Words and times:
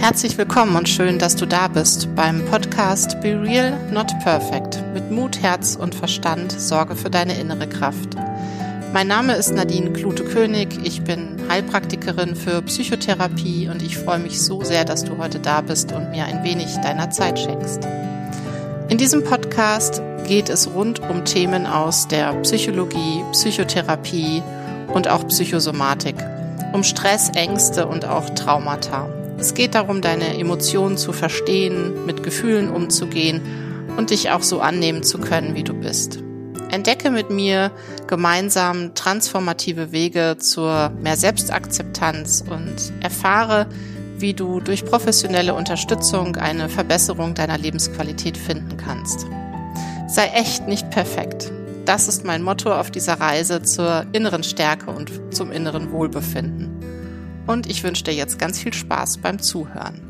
Herzlich 0.00 0.38
willkommen 0.38 0.76
und 0.76 0.88
schön, 0.88 1.18
dass 1.18 1.36
du 1.36 1.44
da 1.44 1.68
bist 1.68 2.08
beim 2.16 2.42
Podcast 2.46 3.20
Be 3.20 3.38
Real, 3.38 3.78
Not 3.92 4.08
Perfect. 4.24 4.82
Mit 4.94 5.10
Mut, 5.10 5.42
Herz 5.42 5.76
und 5.76 5.94
Verstand 5.94 6.52
sorge 6.52 6.96
für 6.96 7.10
deine 7.10 7.38
innere 7.38 7.68
Kraft. 7.68 8.16
Mein 8.94 9.08
Name 9.08 9.34
ist 9.34 9.52
Nadine 9.52 9.92
Klute-König. 9.92 10.68
Ich 10.84 11.02
bin 11.02 11.36
Heilpraktikerin 11.50 12.34
für 12.34 12.62
Psychotherapie 12.62 13.68
und 13.68 13.82
ich 13.82 13.98
freue 13.98 14.20
mich 14.20 14.40
so 14.40 14.64
sehr, 14.64 14.86
dass 14.86 15.04
du 15.04 15.18
heute 15.18 15.38
da 15.38 15.60
bist 15.60 15.92
und 15.92 16.10
mir 16.12 16.24
ein 16.24 16.44
wenig 16.44 16.74
deiner 16.76 17.10
Zeit 17.10 17.38
schenkst. 17.38 17.86
In 18.88 18.96
diesem 18.96 19.22
Podcast 19.22 20.00
geht 20.26 20.48
es 20.48 20.72
rund 20.72 21.00
um 21.10 21.26
Themen 21.26 21.66
aus 21.66 22.08
der 22.08 22.32
Psychologie, 22.40 23.22
Psychotherapie 23.32 24.42
und 24.94 25.08
auch 25.08 25.28
Psychosomatik, 25.28 26.16
um 26.72 26.84
Stress, 26.84 27.28
Ängste 27.34 27.86
und 27.86 28.06
auch 28.06 28.30
Traumata. 28.30 29.06
Es 29.40 29.54
geht 29.54 29.74
darum, 29.74 30.02
deine 30.02 30.38
Emotionen 30.38 30.98
zu 30.98 31.14
verstehen, 31.14 32.04
mit 32.04 32.22
Gefühlen 32.22 32.68
umzugehen 32.68 33.40
und 33.96 34.10
dich 34.10 34.30
auch 34.30 34.42
so 34.42 34.60
annehmen 34.60 35.02
zu 35.02 35.16
können, 35.16 35.54
wie 35.54 35.64
du 35.64 35.72
bist. 35.72 36.18
Entdecke 36.70 37.10
mit 37.10 37.30
mir 37.30 37.72
gemeinsam 38.06 38.94
transformative 38.94 39.92
Wege 39.92 40.36
zur 40.38 40.90
mehr 41.00 41.16
Selbstakzeptanz 41.16 42.44
und 42.48 42.92
erfahre, 43.02 43.66
wie 44.18 44.34
du 44.34 44.60
durch 44.60 44.84
professionelle 44.84 45.54
Unterstützung 45.54 46.36
eine 46.36 46.68
Verbesserung 46.68 47.34
deiner 47.34 47.56
Lebensqualität 47.56 48.36
finden 48.36 48.76
kannst. 48.76 49.26
Sei 50.06 50.26
echt 50.34 50.68
nicht 50.68 50.90
perfekt. 50.90 51.50
Das 51.86 52.08
ist 52.08 52.26
mein 52.26 52.42
Motto 52.42 52.74
auf 52.74 52.90
dieser 52.90 53.14
Reise 53.14 53.62
zur 53.62 54.04
inneren 54.12 54.42
Stärke 54.42 54.90
und 54.90 55.34
zum 55.34 55.50
inneren 55.50 55.92
Wohlbefinden 55.92 56.69
und 57.50 57.66
ich 57.66 57.82
wünsche 57.82 58.04
dir 58.04 58.14
jetzt 58.14 58.38
ganz 58.38 58.60
viel 58.60 58.72
Spaß 58.72 59.18
beim 59.18 59.40
Zuhören. 59.40 60.06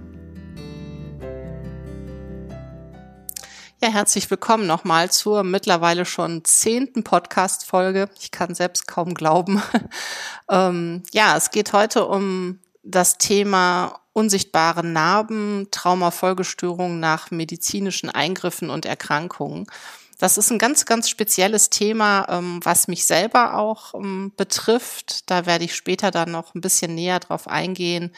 Ja, 3.83 3.88
herzlich 3.88 4.30
willkommen 4.30 4.66
nochmal 4.66 5.10
zur 5.10 5.42
mittlerweile 5.42 6.05
schon 6.05 6.44
zehnten 6.44 7.02
Podcast-Folge. 7.02 8.11
Ich 8.20 8.30
kann 8.30 8.55
selbst 8.55 8.86
kaum 8.86 9.14
glauben. 9.14 9.62
ähm, 10.50 11.02
ja, 11.12 11.34
es 11.34 11.50
geht 11.50 11.72
heute 11.72 12.06
um 12.06 12.58
das 12.83 13.16
Thema 13.16 14.00
unsichtbare 14.12 14.84
Narben, 14.84 15.68
Traumafolgestörungen 15.70 17.00
nach 17.00 17.30
medizinischen 17.30 18.11
Eingriffen 18.11 18.68
und 18.68 18.84
Erkrankungen. 18.84 19.66
Das 20.20 20.36
ist 20.36 20.50
ein 20.50 20.58
ganz, 20.58 20.84
ganz 20.84 21.08
spezielles 21.08 21.70
Thema, 21.70 22.26
ähm, 22.28 22.60
was 22.62 22.88
mich 22.88 23.06
selber 23.06 23.56
auch 23.56 23.94
ähm, 23.94 24.32
betrifft. 24.36 25.30
Da 25.30 25.46
werde 25.46 25.64
ich 25.64 25.74
später 25.74 26.10
dann 26.10 26.30
noch 26.30 26.54
ein 26.54 26.60
bisschen 26.60 26.94
näher 26.94 27.20
drauf 27.20 27.48
eingehen. 27.48 28.12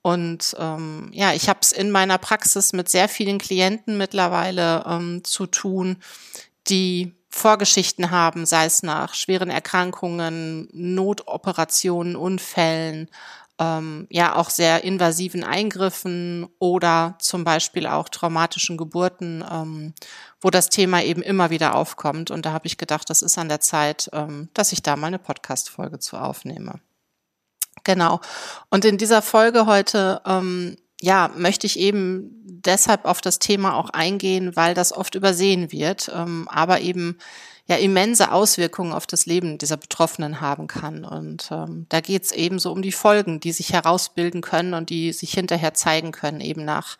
Und 0.00 0.56
ähm, 0.58 1.10
ja, 1.12 1.34
ich 1.34 1.50
habe 1.50 1.60
es 1.60 1.72
in 1.72 1.90
meiner 1.90 2.16
Praxis 2.16 2.72
mit 2.72 2.88
sehr 2.88 3.08
vielen 3.08 3.38
Klienten 3.38 3.98
mittlerweile 3.98 4.84
ähm, 4.86 5.22
zu 5.22 5.46
tun, 5.46 5.98
die 6.68 7.14
Vorgeschichten 7.28 8.10
haben, 8.10 8.46
sei 8.46 8.64
es 8.64 8.82
nach 8.82 9.12
schweren 9.12 9.50
Erkrankungen, 9.50 10.68
Notoperationen, 10.72 12.16
Unfällen, 12.16 13.10
ähm, 13.58 14.06
ja 14.10 14.36
auch 14.36 14.50
sehr 14.50 14.84
invasiven 14.84 15.44
Eingriffen 15.44 16.48
oder 16.58 17.16
zum 17.20 17.44
Beispiel 17.44 17.86
auch 17.86 18.08
traumatischen 18.08 18.76
Geburten, 18.76 19.44
ähm, 19.50 19.94
wo 20.40 20.50
das 20.50 20.68
Thema 20.68 21.02
eben 21.02 21.22
immer 21.22 21.50
wieder 21.50 21.74
aufkommt. 21.74 22.30
Und 22.30 22.46
da 22.46 22.52
habe 22.52 22.66
ich 22.66 22.78
gedacht, 22.78 23.08
das 23.10 23.22
ist 23.22 23.38
an 23.38 23.48
der 23.48 23.60
Zeit, 23.60 24.10
ähm, 24.12 24.48
dass 24.54 24.72
ich 24.72 24.82
da 24.82 24.96
mal 24.96 25.08
eine 25.08 25.18
Podcast-Folge 25.18 25.98
zu 25.98 26.16
aufnehme. 26.16 26.80
Genau. 27.84 28.20
Und 28.70 28.84
in 28.84 28.98
dieser 28.98 29.22
Folge 29.22 29.66
heute 29.66 30.20
ähm, 30.26 30.76
ja, 31.00 31.30
möchte 31.36 31.66
ich 31.66 31.78
eben 31.78 32.30
deshalb 32.44 33.04
auf 33.04 33.20
das 33.20 33.38
Thema 33.38 33.74
auch 33.74 33.90
eingehen, 33.90 34.56
weil 34.56 34.74
das 34.74 34.92
oft 34.92 35.14
übersehen 35.14 35.70
wird, 35.70 36.10
ähm, 36.14 36.48
aber 36.48 36.80
eben 36.80 37.18
ja 37.66 37.76
immense 37.76 38.30
Auswirkungen 38.30 38.92
auf 38.92 39.06
das 39.06 39.26
Leben 39.26 39.58
dieser 39.58 39.76
Betroffenen 39.76 40.40
haben 40.40 40.66
kann. 40.66 41.04
Und 41.04 41.48
ähm, 41.50 41.86
da 41.88 42.00
geht 42.00 42.24
es 42.24 42.32
eben 42.32 42.58
so 42.58 42.72
um 42.72 42.82
die 42.82 42.92
Folgen, 42.92 43.40
die 43.40 43.52
sich 43.52 43.72
herausbilden 43.72 44.42
können 44.42 44.74
und 44.74 44.90
die 44.90 45.12
sich 45.12 45.32
hinterher 45.32 45.74
zeigen 45.74 46.12
können, 46.12 46.40
eben 46.40 46.64
nach 46.64 46.96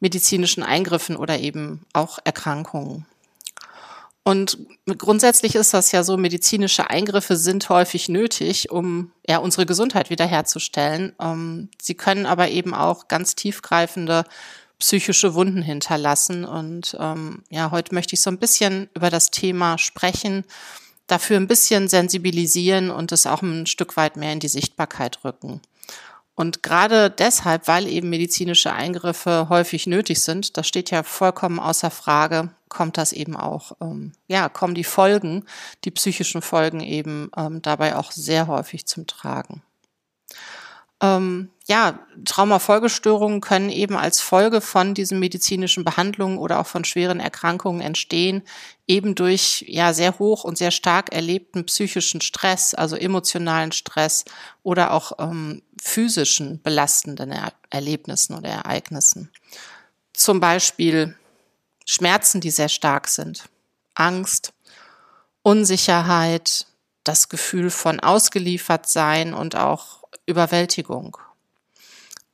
medizinischen 0.00 0.62
Eingriffen 0.62 1.16
oder 1.16 1.38
eben 1.38 1.86
auch 1.94 2.18
Erkrankungen. 2.24 3.06
Und 4.26 4.58
grundsätzlich 4.98 5.54
ist 5.54 5.74
das 5.74 5.92
ja 5.92 6.02
so, 6.02 6.16
medizinische 6.16 6.88
Eingriffe 6.88 7.36
sind 7.36 7.68
häufig 7.68 8.08
nötig, 8.08 8.70
um 8.70 9.12
ja 9.26 9.36
unsere 9.36 9.66
Gesundheit 9.66 10.08
wiederherzustellen. 10.08 11.14
Ähm, 11.20 11.68
sie 11.80 11.94
können 11.94 12.24
aber 12.24 12.48
eben 12.48 12.74
auch 12.74 13.08
ganz 13.08 13.34
tiefgreifende 13.34 14.24
psychische 14.78 15.34
Wunden 15.34 15.62
hinterlassen. 15.62 16.44
Und 16.44 16.96
ähm, 16.98 17.42
ja, 17.50 17.70
heute 17.70 17.94
möchte 17.94 18.14
ich 18.14 18.22
so 18.22 18.30
ein 18.30 18.38
bisschen 18.38 18.88
über 18.94 19.10
das 19.10 19.30
Thema 19.30 19.78
sprechen, 19.78 20.44
dafür 21.06 21.36
ein 21.36 21.48
bisschen 21.48 21.88
sensibilisieren 21.88 22.90
und 22.90 23.12
es 23.12 23.26
auch 23.26 23.42
ein 23.42 23.66
Stück 23.66 23.96
weit 23.96 24.16
mehr 24.16 24.32
in 24.32 24.40
die 24.40 24.48
Sichtbarkeit 24.48 25.24
rücken. 25.24 25.60
Und 26.36 26.64
gerade 26.64 27.10
deshalb, 27.10 27.68
weil 27.68 27.86
eben 27.86 28.10
medizinische 28.10 28.72
Eingriffe 28.72 29.48
häufig 29.48 29.86
nötig 29.86 30.20
sind, 30.22 30.56
das 30.56 30.66
steht 30.66 30.90
ja 30.90 31.04
vollkommen 31.04 31.60
außer 31.60 31.90
Frage, 31.90 32.50
kommt 32.68 32.98
das 32.98 33.12
eben 33.12 33.36
auch, 33.36 33.76
ähm, 33.80 34.12
ja, 34.26 34.48
kommen 34.48 34.74
die 34.74 34.84
Folgen, 34.84 35.44
die 35.84 35.92
psychischen 35.92 36.42
Folgen 36.42 36.80
eben 36.80 37.30
ähm, 37.36 37.62
dabei 37.62 37.96
auch 37.96 38.10
sehr 38.10 38.48
häufig 38.48 38.86
zum 38.86 39.06
Tragen. 39.06 39.62
Ähm, 41.00 41.50
ja, 41.66 41.98
Traumafolgestörungen 42.26 43.40
können 43.40 43.70
eben 43.70 43.96
als 43.96 44.20
Folge 44.20 44.60
von 44.60 44.92
diesen 44.92 45.18
medizinischen 45.18 45.82
Behandlungen 45.82 46.36
oder 46.36 46.60
auch 46.60 46.66
von 46.66 46.84
schweren 46.84 47.20
Erkrankungen 47.20 47.80
entstehen, 47.80 48.42
eben 48.86 49.14
durch 49.14 49.64
ja 49.66 49.94
sehr 49.94 50.18
hoch 50.18 50.44
und 50.44 50.58
sehr 50.58 50.70
stark 50.70 51.14
erlebten 51.14 51.64
psychischen 51.64 52.20
Stress, 52.20 52.74
also 52.74 52.96
emotionalen 52.96 53.72
Stress 53.72 54.26
oder 54.62 54.92
auch 54.92 55.12
ähm, 55.18 55.62
physischen 55.80 56.60
belastenden 56.62 57.30
er 57.30 57.54
Erlebnissen 57.70 58.36
oder 58.36 58.50
Ereignissen. 58.50 59.30
Zum 60.12 60.40
Beispiel 60.40 61.16
Schmerzen, 61.86 62.42
die 62.42 62.50
sehr 62.50 62.68
stark 62.68 63.08
sind, 63.08 63.44
Angst, 63.94 64.52
Unsicherheit, 65.42 66.66
das 67.04 67.30
Gefühl 67.30 67.70
von 67.70 68.00
ausgeliefert 68.00 68.86
sein 68.86 69.32
und 69.32 69.56
auch 69.56 70.04
Überwältigung. 70.26 71.16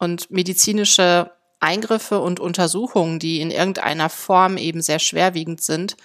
Und 0.00 0.30
medizinische 0.30 1.30
Eingriffe 1.60 2.20
und 2.20 2.40
Untersuchungen, 2.40 3.18
die 3.18 3.40
in 3.40 3.50
irgendeiner 3.50 4.08
Form 4.08 4.56
eben 4.56 4.80
sehr 4.80 4.98
schwerwiegend 4.98 5.60
sind, 5.60 5.96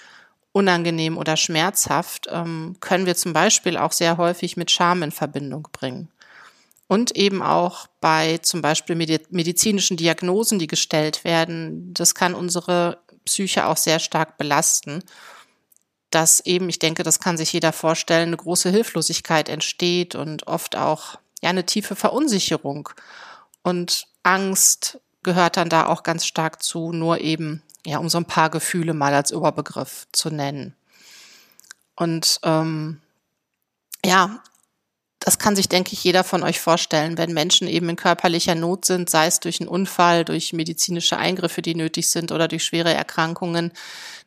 unangenehm 0.51 1.17
oder 1.17 1.37
schmerzhaft, 1.37 2.27
ähm, 2.29 2.75
können 2.81 3.05
wir 3.05 3.15
zum 3.15 3.33
Beispiel 3.33 3.77
auch 3.77 3.93
sehr 3.93 4.17
häufig 4.17 4.57
mit 4.57 4.69
Scham 4.69 5.01
in 5.01 5.11
Verbindung 5.11 5.69
bringen. 5.71 6.09
Und 6.87 7.15
eben 7.15 7.41
auch 7.41 7.87
bei 7.99 8.37
zum 8.39 8.61
Beispiel 8.61 8.95
medizinischen 8.95 9.97
Diagnosen, 9.97 10.59
die 10.59 10.67
gestellt 10.67 11.23
werden, 11.23 11.93
das 11.93 12.13
kann 12.13 12.35
unsere 12.35 12.99
Psyche 13.23 13.65
auch 13.65 13.77
sehr 13.77 13.99
stark 13.99 14.37
belasten. 14.37 15.03
Dass 16.11 16.45
eben, 16.45 16.69
ich 16.69 16.79
denke, 16.79 17.03
das 17.03 17.19
kann 17.19 17.37
sich 17.37 17.51
jeder 17.53 17.73
vorstellen, 17.73 18.29
eine 18.29 18.37
große 18.37 18.69
Hilflosigkeit 18.69 19.49
entsteht 19.49 20.15
und 20.15 20.47
oft 20.47 20.75
auch 20.75 21.17
ja 21.41 21.49
eine 21.49 21.65
tiefe 21.65 21.95
Verunsicherung 21.95 22.89
und 23.65 24.05
Angst 24.21 24.99
gehört 25.23 25.57
dann 25.57 25.69
da 25.69 25.87
auch 25.87 26.03
ganz 26.03 26.27
stark 26.27 26.61
zu, 26.61 26.91
nur 26.91 27.21
eben 27.21 27.63
ja 27.83 27.97
um 27.97 28.09
so 28.09 28.19
ein 28.19 28.25
paar 28.25 28.51
Gefühle 28.51 28.93
mal 28.93 29.11
als 29.15 29.33
Oberbegriff 29.33 30.07
zu 30.11 30.29
nennen. 30.29 30.75
Und 31.95 32.39
ähm, 32.43 33.01
ja, 34.05 34.43
das 35.25 35.39
kann 35.39 35.55
sich, 35.55 35.67
denke 35.67 35.93
ich, 35.93 36.03
jeder 36.03 36.23
von 36.23 36.43
euch 36.43 36.59
vorstellen, 36.59 37.17
wenn 37.17 37.33
Menschen 37.33 37.67
eben 37.67 37.89
in 37.89 37.95
körperlicher 37.95 38.53
Not 38.53 38.85
sind, 38.85 39.09
sei 39.09 39.25
es 39.25 39.39
durch 39.39 39.59
einen 39.59 39.67
Unfall, 39.67 40.23
durch 40.23 40.53
medizinische 40.53 41.17
Eingriffe, 41.17 41.63
die 41.63 41.73
nötig 41.73 42.09
sind 42.09 42.31
oder 42.31 42.47
durch 42.47 42.63
schwere 42.63 42.93
Erkrankungen, 42.93 43.71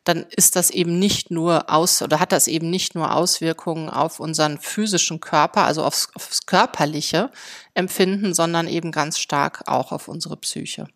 dann 0.03 0.27
ist 0.35 0.57
das 0.57 0.71
eben 0.71 0.99
nicht 0.99 1.31
nur 1.31 1.71
aus 1.71 2.03
oder 2.03 2.19
hat 2.19 2.33
das 2.33 2.49
eben 2.49 2.69
nicht 2.69 2.97
nur 2.97 3.15
Auswirkungen 3.15 3.89
auf 3.89 4.19
unseren 4.19 4.59
physischen 4.59 5.21
Körper, 5.21 5.67
also 5.67 5.85
aufs, 5.85 6.09
aufs 6.15 6.47
körperliche 6.47 7.31
Empfinden, 7.75 8.35
sondern 8.35 8.67
eben 8.67 8.91
ganz 8.91 9.21
stark 9.21 9.69
auch 9.69 9.93
auf 9.93 10.09
unsere 10.09 10.37
Psyche. 10.37 10.89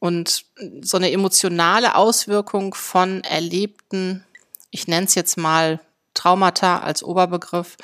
Und 0.00 0.44
so 0.82 0.98
eine 0.98 1.10
emotionale 1.10 1.94
Auswirkung 1.94 2.74
von 2.74 3.24
erlebten, 3.24 4.22
ich 4.70 4.86
nenne 4.86 5.06
es 5.06 5.14
jetzt 5.14 5.38
mal 5.38 5.80
Traumata 6.12 6.80
als 6.80 7.02
Oberbegriff, 7.02 7.78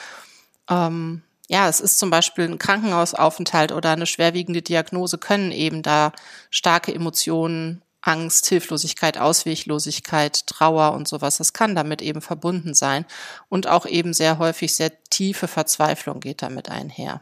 ähm, 0.69 1.23
ja, 1.51 1.69
es 1.69 1.81
ist 1.81 1.99
zum 1.99 2.11
Beispiel 2.11 2.45
ein 2.45 2.59
Krankenhausaufenthalt 2.59 3.73
oder 3.73 3.91
eine 3.91 4.07
schwerwiegende 4.07 4.63
Diagnose 4.63 5.19
können 5.19 5.51
eben 5.51 5.83
da 5.83 6.13
starke 6.49 6.95
Emotionen 6.95 7.83
Angst, 8.03 8.47
Hilflosigkeit, 8.47 9.19
Ausweglosigkeit, 9.19 10.47
Trauer 10.47 10.93
und 10.93 11.09
sowas, 11.09 11.39
das 11.39 11.53
kann 11.53 11.75
damit 11.75 12.03
eben 12.03 12.21
verbunden 12.21 12.73
sein. 12.73 13.05
Und 13.49 13.67
auch 13.67 13.85
eben 13.85 14.15
sehr 14.15 14.39
häufig 14.39 14.77
sehr 14.77 14.93
tiefe 15.11 15.49
Verzweiflung 15.49 16.21
geht 16.21 16.41
damit 16.41 16.71
einher. 16.71 17.21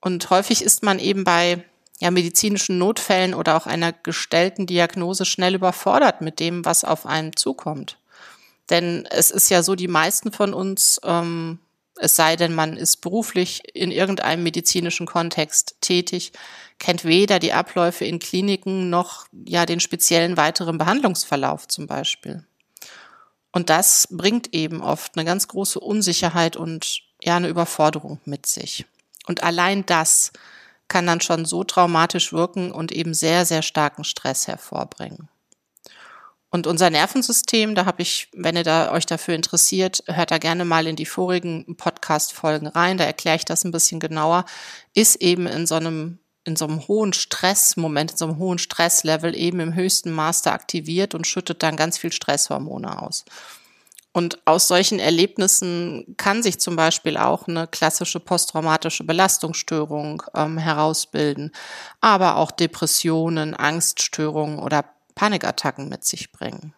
Und 0.00 0.30
häufig 0.30 0.62
ist 0.62 0.82
man 0.82 0.98
eben 0.98 1.24
bei 1.24 1.62
ja, 2.00 2.10
medizinischen 2.10 2.78
Notfällen 2.78 3.34
oder 3.34 3.58
auch 3.58 3.66
einer 3.66 3.92
gestellten 3.92 4.66
Diagnose 4.66 5.26
schnell 5.26 5.54
überfordert 5.54 6.22
mit 6.22 6.40
dem, 6.40 6.64
was 6.64 6.82
auf 6.82 7.04
einen 7.04 7.36
zukommt. 7.36 7.98
Denn 8.70 9.06
es 9.10 9.30
ist 9.30 9.50
ja 9.50 9.62
so, 9.62 9.74
die 9.74 9.86
meisten 9.86 10.32
von 10.32 10.54
uns, 10.54 10.98
ähm, 11.04 11.58
es 11.98 12.16
sei 12.16 12.36
denn, 12.36 12.54
man 12.54 12.76
ist 12.76 12.98
beruflich 12.98 13.62
in 13.74 13.90
irgendeinem 13.90 14.42
medizinischen 14.42 15.06
Kontext 15.06 15.76
tätig, 15.80 16.32
kennt 16.78 17.04
weder 17.04 17.38
die 17.38 17.52
Abläufe 17.52 18.04
in 18.04 18.18
Kliniken 18.18 18.90
noch 18.90 19.26
ja 19.32 19.66
den 19.66 19.80
speziellen 19.80 20.36
weiteren 20.36 20.78
Behandlungsverlauf 20.78 21.68
zum 21.68 21.86
Beispiel. 21.86 22.44
Und 23.52 23.70
das 23.70 24.08
bringt 24.10 24.52
eben 24.52 24.82
oft 24.82 25.16
eine 25.16 25.24
ganz 25.24 25.48
große 25.48 25.80
Unsicherheit 25.80 26.56
und 26.56 27.00
ja 27.22 27.36
eine 27.36 27.48
Überforderung 27.48 28.20
mit 28.26 28.44
sich. 28.44 28.84
Und 29.26 29.42
allein 29.42 29.86
das 29.86 30.32
kann 30.88 31.06
dann 31.06 31.20
schon 31.20 31.46
so 31.46 31.64
traumatisch 31.64 32.32
wirken 32.32 32.70
und 32.70 32.92
eben 32.92 33.14
sehr, 33.14 33.46
sehr 33.46 33.62
starken 33.62 34.04
Stress 34.04 34.46
hervorbringen. 34.46 35.28
Und 36.50 36.66
unser 36.66 36.90
Nervensystem, 36.90 37.74
da 37.74 37.86
habe 37.86 38.02
ich, 38.02 38.28
wenn 38.32 38.56
ihr 38.56 38.62
da 38.62 38.92
euch 38.92 39.04
dafür 39.04 39.34
interessiert, 39.34 40.02
hört 40.06 40.30
da 40.30 40.38
gerne 40.38 40.64
mal 40.64 40.86
in 40.86 40.96
die 40.96 41.06
vorigen 41.06 41.76
Podcast-Folgen 41.76 42.68
rein, 42.68 42.98
da 42.98 43.04
erkläre 43.04 43.36
ich 43.36 43.44
das 43.44 43.64
ein 43.64 43.72
bisschen 43.72 44.00
genauer, 44.00 44.44
ist 44.94 45.16
eben 45.16 45.46
in 45.46 45.66
so 45.66 45.74
einem, 45.74 46.18
in 46.44 46.54
so 46.54 46.66
einem 46.66 46.86
hohen 46.86 47.12
Stressmoment, 47.12 48.12
in 48.12 48.16
so 48.16 48.26
einem 48.26 48.38
hohen 48.38 48.58
Stresslevel 48.58 49.36
eben 49.36 49.58
im 49.58 49.74
höchsten 49.74 50.12
Maße 50.12 50.50
aktiviert 50.50 51.14
und 51.14 51.26
schüttet 51.26 51.62
dann 51.62 51.76
ganz 51.76 51.98
viel 51.98 52.12
Stresshormone 52.12 53.02
aus. 53.02 53.24
Und 54.16 54.38
aus 54.46 54.66
solchen 54.66 54.98
Erlebnissen 54.98 56.14
kann 56.16 56.42
sich 56.42 56.58
zum 56.58 56.74
Beispiel 56.74 57.18
auch 57.18 57.48
eine 57.48 57.66
klassische 57.66 58.18
posttraumatische 58.18 59.04
Belastungsstörung 59.04 60.22
ähm, 60.34 60.56
herausbilden, 60.56 61.52
aber 62.00 62.36
auch 62.36 62.50
Depressionen, 62.50 63.52
Angststörungen 63.52 64.58
oder 64.58 64.95
Panikattacken 65.16 65.88
mit 65.88 66.04
sich 66.04 66.30
bringen. 66.30 66.72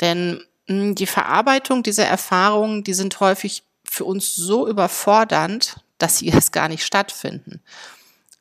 Denn 0.00 0.44
hm, 0.68 0.94
die 0.94 1.06
Verarbeitung 1.06 1.82
dieser 1.82 2.06
Erfahrungen, 2.06 2.84
die 2.84 2.94
sind 2.94 3.18
häufig 3.18 3.64
für 3.84 4.04
uns 4.04 4.36
so 4.36 4.68
überfordernd, 4.68 5.80
dass 5.98 6.18
sie 6.18 6.28
erst 6.28 6.52
gar 6.52 6.68
nicht 6.68 6.84
stattfinden. 6.84 7.60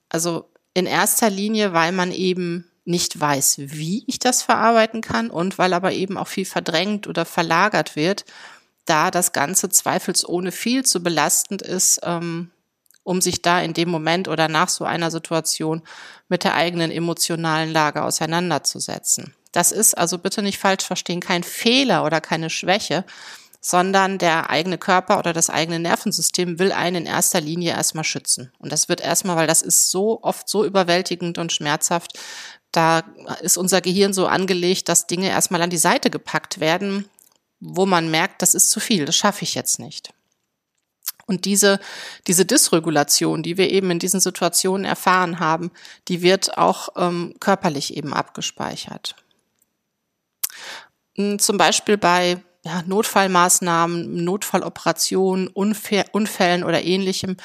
Also 0.10 0.48
in 0.76 0.86
erster 0.86 1.32
Linie, 1.32 1.74
weil 1.74 1.92
man 1.92 2.12
eben 2.12 2.70
nicht 2.84 3.20
weiß, 3.20 3.56
wie 3.58 4.04
ich 4.06 4.20
das 4.20 4.44
verarbeiten 4.44 5.02
kann 5.02 5.32
und 5.32 5.58
weil 5.58 5.74
aber 5.74 5.94
eben 5.94 6.18
auch 6.20 6.28
viel 6.28 6.46
verdrängt 6.46 7.08
oder 7.08 7.26
verlagert 7.26 7.96
wird, 7.96 8.26
da 8.86 9.10
das 9.10 9.32
Ganze 9.32 9.70
zweifelsohne 9.70 10.52
viel 10.52 10.86
zu 10.86 11.02
belastend 11.02 11.64
ist, 11.64 12.02
ähm, 12.04 12.52
um 13.06 13.22
sich 13.22 13.42
da 13.42 13.62
in 13.62 13.74
dem 13.74 13.88
Moment 13.88 14.28
oder 14.28 14.50
nach 14.50 14.68
so 14.68 14.84
einer 14.84 15.12
Situation 15.12 15.84
mit 16.28 16.44
der 16.44 16.56
eigenen 16.56 16.92
emotionalen 16.92 17.72
Lage 17.72 18.04
auseinanderzusetzen. 18.04 19.34
Das 19.54 19.72
ist 19.72 19.98
also 19.98 20.18
bitte 20.18 20.42
nicht 20.42 20.58
falsch 20.58 20.84
verstehen, 20.84 21.22
kein 21.22 21.44
Fehler 21.44 22.04
oder 22.04 22.20
keine 22.20 22.50
Schwäche, 22.50 23.06
sondern 23.62 24.18
der 24.18 24.50
eigene 24.50 24.78
Körper 24.78 25.20
oder 25.20 25.34
das 25.34 25.50
eigene 25.50 25.80
Nervensystem 25.80 26.60
will 26.60 26.72
einen 26.72 26.98
in 26.98 27.06
erster 27.06 27.42
Linie 27.42 27.72
erstmal 27.72 28.04
schützen. 28.04 28.52
Und 28.58 28.72
das 28.72 28.90
wird 28.90 29.02
erstmal, 29.02 29.38
weil 29.38 29.48
das 29.48 29.62
ist 29.62 29.92
so 29.92 30.22
oft 30.24 30.50
so 30.50 30.66
überwältigend 30.66 31.38
und 31.38 31.54
schmerzhaft, 31.54 32.20
da 32.72 33.04
ist 33.42 33.58
unser 33.58 33.82
Gehirn 33.82 34.14
so 34.14 34.28
angelegt, 34.28 34.90
dass 34.90 35.08
Dinge 35.08 35.30
erstmal 35.30 35.62
an 35.62 35.70
die 35.70 35.78
Seite 35.78 36.10
gepackt 36.10 36.60
werden, 36.60 37.08
wo 37.60 37.86
man 37.86 38.10
merkt, 38.10 38.42
das 38.42 38.56
ist 38.56 38.72
zu 38.72 38.80
viel, 38.80 39.06
das 39.06 39.16
schaffe 39.16 39.44
ich 39.44 39.54
jetzt 39.54 39.80
nicht. 39.80 40.12
Und 41.28 41.46
diese, 41.46 41.80
diese 42.28 42.46
Dysregulation, 42.46 43.42
die 43.42 43.58
wir 43.58 43.72
eben 43.72 43.90
in 43.90 44.00
diesen 44.00 44.20
Situationen 44.20 44.86
erfahren 44.86 45.40
haben, 45.40 45.72
die 46.08 46.22
wird 46.22 46.58
auch 46.58 46.90
ähm, 46.96 47.34
körperlich 47.40 47.98
eben 47.98 48.14
abgespeichert. 48.14 49.16
Hm, 51.16 51.40
zum 51.40 51.58
Beispiel 51.58 51.98
bei 51.98 52.44
ja, 52.64 52.84
Notfallmaßnahmen, 52.86 54.24
Notfalloperationen, 54.24 55.48
Unfä 55.48 56.06
Unfällen 56.12 56.64
oder 56.64 56.84
ähnlichem 56.84 57.38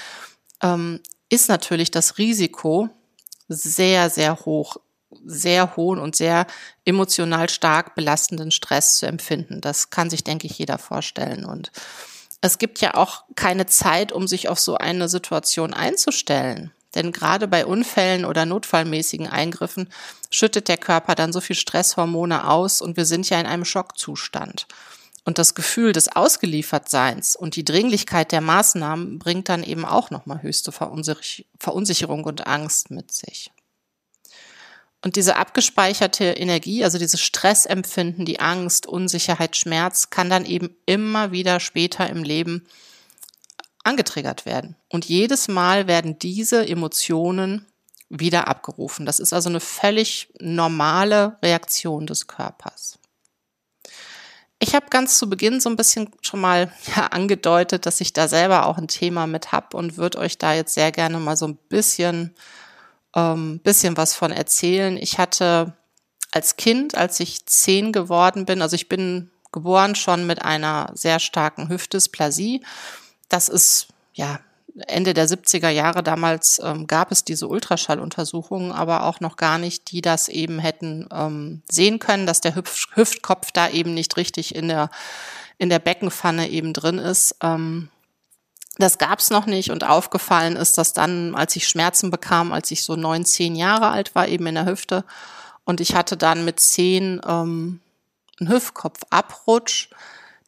ähm, 0.63 1.01
ist 1.29 1.49
natürlich 1.49 1.91
das 1.91 2.19
Risiko 2.19 2.89
sehr, 3.49 4.11
sehr 4.11 4.41
hoch, 4.41 4.77
sehr 5.25 5.77
hohen 5.77 5.99
und 5.99 6.17
sehr 6.17 6.47
emotional 6.85 7.49
stark 7.49 7.95
belastenden 7.95 8.51
Stress 8.51 8.99
zu 8.99 9.07
empfinden. 9.07 9.61
Das 9.61 9.91
kann 9.91 10.11
sich, 10.11 10.25
denke 10.25 10.47
ich, 10.47 10.59
jeder 10.59 10.79
vorstellen. 10.79 11.45
Und 11.45 11.71
es 12.41 12.59
gibt 12.59 12.81
ja 12.81 12.95
auch 12.95 13.25
keine 13.35 13.67
Zeit, 13.67 14.13
um 14.13 14.27
sich 14.27 14.49
auf 14.49 14.59
so 14.59 14.77
eine 14.77 15.09
Situation 15.09 15.75
einzustellen. 15.75 16.73
Denn 16.95 17.13
gerade 17.13 17.47
bei 17.47 17.67
Unfällen 17.67 18.25
oder 18.25 18.47
notfallmäßigen 18.47 19.29
Eingriffen 19.29 19.89
schüttet 20.31 20.69
der 20.69 20.79
Körper 20.79 21.15
dann 21.15 21.33
so 21.33 21.41
viel 21.41 21.57
Stresshormone 21.57 22.49
aus 22.49 22.83
und 22.83 22.97
wir 22.97 23.05
sind 23.05 23.29
ja 23.31 23.39
in 23.39 23.47
einem 23.47 23.65
Schockzustand. 23.65 24.67
Und 25.25 25.39
das 25.39 25.55
Gefühl 25.55 25.93
des 25.93 26.09
Ausgeliefertseins 26.09 27.37
und 27.37 27.55
die 27.55 27.65
Dringlichkeit 27.65 28.33
der 28.33 28.41
Maßnahmen 28.41 29.19
bringt 29.19 29.49
dann 29.49 29.63
eben 29.63 29.85
auch 29.85 30.11
nochmal 30.11 30.43
höchste 30.43 30.73
Verunsicherung 30.73 32.25
und 32.25 32.47
Angst 32.47 32.91
mit 32.91 33.13
sich. 33.13 33.53
Und 35.03 35.17
diese 35.17 35.37
abgespeicherte 35.37 36.25
Energie, 36.25 36.85
also 36.85 36.99
dieses 36.99 37.21
Stressempfinden, 37.21 38.27
die 38.27 38.41
Angst, 38.41 38.87
Unsicherheit, 38.87 39.57
Schmerz, 39.57 40.11
kann 40.11 40.29
dann 40.29 40.45
eben 40.45 40.77
immer 40.85 41.33
wieder 41.33 41.59
später 41.59 42.09
im 42.09 42.23
Leben 42.23 42.67
angetriggert 43.83 44.45
werden. 44.45 44.77
Und 44.91 45.07
jedes 45.07 45.49
Mal 45.49 45.87
werden 45.87 46.19
diese 46.19 46.67
Emotionen 46.67 47.67
wieder 48.11 48.49
abgerufen. 48.49 49.07
Das 49.07 49.21
ist 49.21 49.33
also 49.33 49.49
eine 49.49 49.61
völlig 49.61 50.29
normale 50.39 51.39
Reaktion 51.43 52.07
des 52.07 52.27
Körpers. 52.27 52.99
Ich 54.59 54.75
habe 54.75 54.87
ganz 54.91 55.17
zu 55.17 55.31
Beginn 55.31 55.61
so 55.61 55.71
ein 55.71 55.77
bisschen 55.77 56.11
schon 56.21 56.41
mal 56.41 56.71
ja, 56.95 57.07
angedeutet, 57.07 57.87
dass 57.87 58.03
ich 58.03 58.13
da 58.13 58.29
selber 58.29 58.67
auch 58.67 58.77
ein 58.77 58.89
Thema 58.89 59.27
mit 59.27 59.53
hab 59.53 59.73
und 59.73 59.97
würde 59.97 60.19
euch 60.19 60.37
da 60.37 60.53
jetzt 60.53 60.75
sehr 60.75 60.93
gerne 60.93 61.19
mal 61.19 61.37
so 61.37 61.47
ein 61.47 61.57
bisschen 61.57 62.35
ähm, 63.15 63.61
bisschen 63.61 63.97
was 63.97 64.15
von 64.15 64.33
erzählen. 64.33 64.97
Ich 64.97 65.19
hatte 65.19 65.75
als 66.33 66.57
Kind, 66.57 66.95
als 66.95 67.21
ich 67.21 67.47
zehn 67.47 67.93
geworden 67.93 68.45
bin, 68.45 68.63
also 68.63 68.77
ich 68.77 68.89
bin 68.89 69.31
geboren 69.53 69.95
schon 69.95 70.27
mit 70.27 70.43
einer 70.43 70.93
sehr 70.95 71.19
starken 71.19 71.69
Hüftdysplasie. 71.69 72.63
Das 73.29 73.49
ist 73.49 73.89
ja 74.13 74.41
Ende 74.87 75.15
der 75.15 75.29
70er 75.29 75.69
Jahre 75.69 76.03
damals 76.03 76.61
ähm, 76.63 76.87
gab 76.87 77.11
es 77.11 77.25
diese 77.25 77.49
Ultraschalluntersuchungen, 77.49 78.73
aber 78.73 79.05
auch 79.05 79.21
noch 79.21 79.37
gar 79.37 79.59
nicht, 79.59 79.91
die 79.91 80.01
das 80.01 80.29
eben 80.29 80.59
hätten 80.59 81.09
ähm, 81.13 81.63
sehen 81.71 81.99
können, 81.99 82.27
dass 82.27 82.41
der 82.41 82.55
Hüft 82.55 82.89
Hüftkopf 82.95 83.51
da 83.53 83.69
eben 83.69 83.95
nicht 83.95 84.17
richtig 84.17 84.55
in 84.55 84.69
der 84.69 84.91
in 85.59 85.69
der 85.69 85.79
Beckenpfanne 85.79 86.49
eben 86.49 86.73
drin 86.73 86.99
ist. 86.99 87.37
Ähm, 87.43 87.91
das 88.81 88.99
gab's 88.99 89.31
noch 89.31 89.47
nicht 89.47 89.71
und 89.71 89.85
aufgefallen 89.85 90.57
ist 90.57 90.79
das 90.79 90.93
dann, 90.93 91.35
als 91.35 91.57
ich 91.57 91.69
Schmerzen 91.69 92.11
bekam, 92.11 92.53
als 92.53 92.71
ich 92.71 92.83
so 92.83 92.97
neun, 92.97 93.25
zehn 93.25 93.57
Jahre 93.57 93.89
alt 93.89 94.15
war, 94.15 94.29
eben 94.29 94.47
in 94.47 94.55
der 94.55 94.67
Hüfte. 94.67 95.05
Und 95.65 95.81
ich 95.81 95.95
hatte 95.95 96.17
dann 96.17 96.45
mit 96.45 96.61
zehn 96.61 97.21
ähm, 97.27 97.81
einen 98.41 98.49
Hüftkopfabrutsch, 98.51 99.91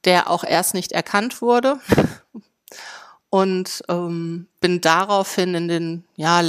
der 0.04 0.28
auch 0.30 0.44
erst 0.44 0.74
nicht 0.74 0.92
erkannt 0.92 1.40
wurde. 1.42 1.78
Und 3.30 3.82
ähm, 3.88 4.46
bin 4.60 4.82
daraufhin 4.82 5.54
in 5.54 5.66
den 5.66 6.04
ja, 6.16 6.42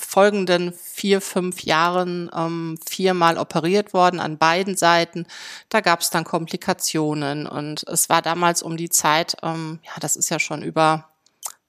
folgenden 0.00 0.72
vier, 0.72 1.20
fünf 1.20 1.64
Jahren 1.64 2.30
ähm, 2.34 2.78
viermal 2.88 3.36
operiert 3.36 3.92
worden 3.92 4.20
an 4.20 4.38
beiden 4.38 4.74
Seiten. 4.74 5.26
Da 5.68 5.82
gab 5.82 6.00
es 6.00 6.08
dann 6.08 6.24
Komplikationen 6.24 7.46
und 7.46 7.86
es 7.88 8.08
war 8.08 8.22
damals 8.22 8.62
um 8.62 8.78
die 8.78 8.88
Zeit, 8.88 9.36
ähm, 9.42 9.80
ja, 9.82 9.92
das 10.00 10.16
ist 10.16 10.30
ja 10.30 10.38
schon 10.38 10.62
über 10.62 11.10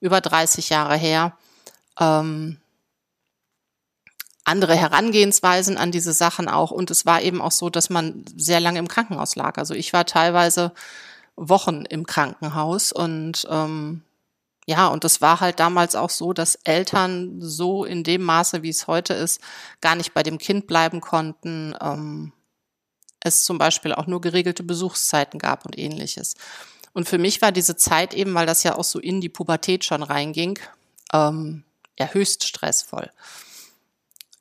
über 0.05 0.21
30 0.21 0.69
Jahre 0.69 0.95
her, 0.95 1.37
ähm, 1.99 2.57
andere 4.43 4.75
Herangehensweisen 4.75 5.77
an 5.77 5.91
diese 5.91 6.13
Sachen 6.13 6.47
auch. 6.47 6.69
Und 6.69 6.91
es 6.91 7.05
war 7.05 7.21
eben 7.21 7.41
auch 7.41 7.51
so, 7.51 7.71
dass 7.71 7.89
man 7.89 8.23
sehr 8.37 8.59
lange 8.59 8.77
im 8.79 8.87
Krankenhaus 8.87 9.35
lag. 9.35 9.57
Also 9.57 9.73
ich 9.73 9.91
war 9.91 10.05
teilweise 10.05 10.71
Wochen 11.35 11.83
im 11.85 12.05
Krankenhaus 12.05 12.91
und 12.93 13.47
ähm, 13.49 14.03
ja, 14.67 14.87
und 14.87 15.03
das 15.03 15.21
war 15.21 15.41
halt 15.41 15.59
damals 15.59 15.95
auch 15.95 16.09
so, 16.09 16.33
dass 16.33 16.55
Eltern 16.63 17.39
so 17.39 17.85
in 17.85 18.03
dem 18.03 18.23
Maße, 18.23 18.63
wie 18.63 18.69
es 18.69 18.87
heute 18.87 19.13
ist, 19.13 19.41
gar 19.81 19.95
nicht 19.95 20.13
bei 20.13 20.23
dem 20.23 20.39
Kind 20.39 20.65
bleiben 20.65 21.01
konnten. 21.01 21.75
Ähm, 21.81 22.31
es 23.19 23.43
zum 23.43 23.57
Beispiel 23.57 23.93
auch 23.93 24.07
nur 24.07 24.21
geregelte 24.21 24.63
Besuchszeiten 24.63 25.39
gab 25.39 25.65
und 25.65 25.77
ähnliches. 25.77 26.35
Und 26.95 27.09
für 27.09 27.17
mich 27.17 27.41
war 27.41 27.51
diese 27.51 27.75
Zeit 27.75 28.13
eben, 28.13 28.33
weil 28.35 28.45
das 28.45 28.63
ja 28.63 28.77
auch 28.77 28.85
so 28.85 28.99
in 28.99 29.19
die 29.19 29.27
Pubertät 29.27 29.83
schon 29.83 30.01
reinging, 30.01 30.57
ähm, 31.11 31.65
ja 31.99 32.07
höchst 32.07 32.45
stressvoll. 32.45 33.11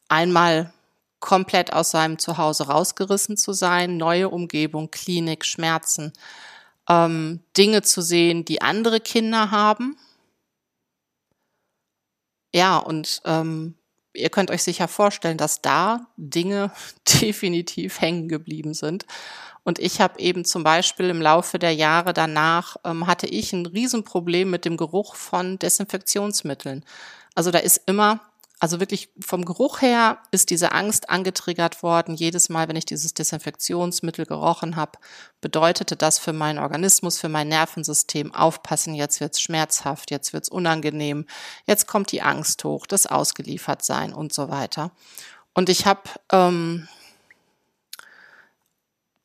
Einmal 0.09 0.73
komplett 1.19 1.73
aus 1.73 1.91
seinem 1.91 2.17
Zuhause 2.17 2.69
rausgerissen 2.69 3.37
zu 3.37 3.53
sein, 3.53 3.97
neue 3.97 4.29
Umgebung, 4.29 4.93
Klinik, 4.93 5.45
Schmerzen, 5.45 6.13
ähm, 6.89 7.41
Dinge 7.57 7.83
zu 7.83 8.03
sehen, 8.03 8.45
die 8.45 8.63
andere 8.63 9.01
Kinder 9.01 9.51
haben. 9.51 9.99
Ja, 12.55 12.79
und 12.79 13.21
ähm, 13.25 13.75
ihr 14.15 14.31
könnt 14.31 14.51
euch 14.51 14.63
sicher 14.63 14.89
vorstellen, 14.89 15.39
dass 15.39 15.61
da 15.61 16.07
Dinge 16.17 16.71
definitiv 17.21 18.01
hängen 18.01 18.29
geblieben 18.29 18.75
sind. 18.75 19.07
Und 19.65 19.79
ich 19.79 20.01
habe 20.01 20.21
eben 20.21 20.45
zum 20.45 20.63
Beispiel 20.63 21.09
im 21.09 21.23
Laufe 21.23 21.59
der 21.59 21.75
Jahre 21.75 22.13
danach, 22.13 22.77
ähm, 22.85 23.07
hatte 23.07 23.27
ich 23.27 23.53
ein 23.53 23.67
Riesenproblem 23.67 24.51
mit 24.51 24.65
dem 24.65 24.77
Geruch 24.77 25.15
von 25.15 25.59
Desinfektionsmitteln. 25.59 26.85
Also 27.35 27.51
da 27.51 27.59
ist 27.59 27.83
immer 27.87 28.21
also 28.65 28.81
wirklich 28.81 29.11
vom 29.21 29.45
Geruch 29.45 29.83
her 29.83 30.17
ist 30.31 30.49
diese 30.49 30.73
Angst 30.73 31.11
angetriggert 31.11 31.83
worden. 31.83 32.15
Jedes 32.15 32.49
Mal, 32.49 32.67
wenn 32.67 32.77
ich 32.77 32.87
dieses 32.87 33.13
Desinfektionsmittel 33.13 34.25
gerochen 34.25 34.77
habe, 34.77 34.93
bedeutete 35.43 35.97
das 35.97 36.19
für 36.19 36.33
meinen 36.33 36.59
Organismus, 36.59 37.19
für 37.19 37.29
mein 37.29 37.49
Nervensystem, 37.49 38.35
aufpassen, 38.35 38.95
jetzt 38.95 39.21
wird's 39.21 39.43
schmerzhaft, 39.43 40.11
jetzt 40.11 40.33
wird's 40.33 40.49
unangenehm, 40.49 41.27
jetzt 41.67 41.87
kommt 41.87 42.11
die 42.11 42.23
Angst 42.23 42.65
hoch, 42.65 42.87
das 42.87 43.07
Ausgeliefertsein 43.07 44.15
und 44.15 44.33
so 44.33 44.49
weiter. 44.49 44.93
Und 45.53 45.69
ich 45.69 45.85
habe, 45.85 46.09
ähm, 46.33 46.89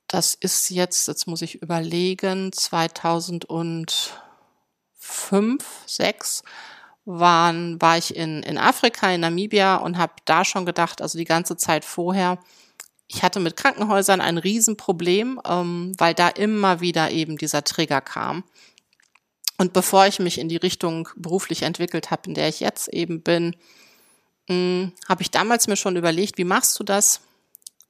das 0.08 0.34
ist 0.34 0.70
jetzt, 0.70 1.08
jetzt 1.08 1.28
muss 1.28 1.42
ich 1.42 1.62
überlegen, 1.62 2.52
2005, 2.52 4.14
6 5.86 6.44
waren, 7.10 7.82
war 7.82 7.98
ich 7.98 8.16
in, 8.16 8.44
in 8.44 8.60
Afrika, 8.60 9.10
in 9.12 9.22
Namibia 9.22 9.78
und 9.78 9.98
habe 9.98 10.14
da 10.26 10.46
schon 10.46 10.66
gedacht, 10.66 11.02
also 11.02 11.18
die 11.18 11.26
ganze 11.26 11.58
Zeit 11.58 11.84
vorher, 11.84 12.38
ich 13.08 13.24
hatte 13.24 13.40
mit 13.40 13.56
Krankenhäusern 13.56 14.22
ein 14.22 14.38
Riesenproblem, 14.38 15.42
ähm, 15.48 15.94
weil 15.98 16.14
da 16.14 16.28
immer 16.30 16.82
wieder 16.82 17.10
eben 17.10 17.38
dieser 17.38 17.64
Trigger 17.64 18.02
kam. 18.02 18.44
Und 19.58 19.74
bevor 19.74 20.06
ich 20.06 20.20
mich 20.20 20.38
in 20.38 20.50
die 20.50 20.58
Richtung 20.58 21.10
beruflich 21.16 21.64
entwickelt 21.64 22.12
habe, 22.12 22.28
in 22.28 22.36
der 22.36 22.48
ich 22.48 22.60
jetzt 22.60 22.88
eben 22.90 23.24
bin, 23.24 23.56
hm, 24.48 24.94
habe 25.08 25.24
ich 25.24 25.32
damals 25.32 25.68
mir 25.68 25.78
schon 25.78 25.96
überlegt, 25.96 26.38
wie 26.38 26.44
machst 26.44 26.80
du 26.80 26.84
das? 26.84 27.22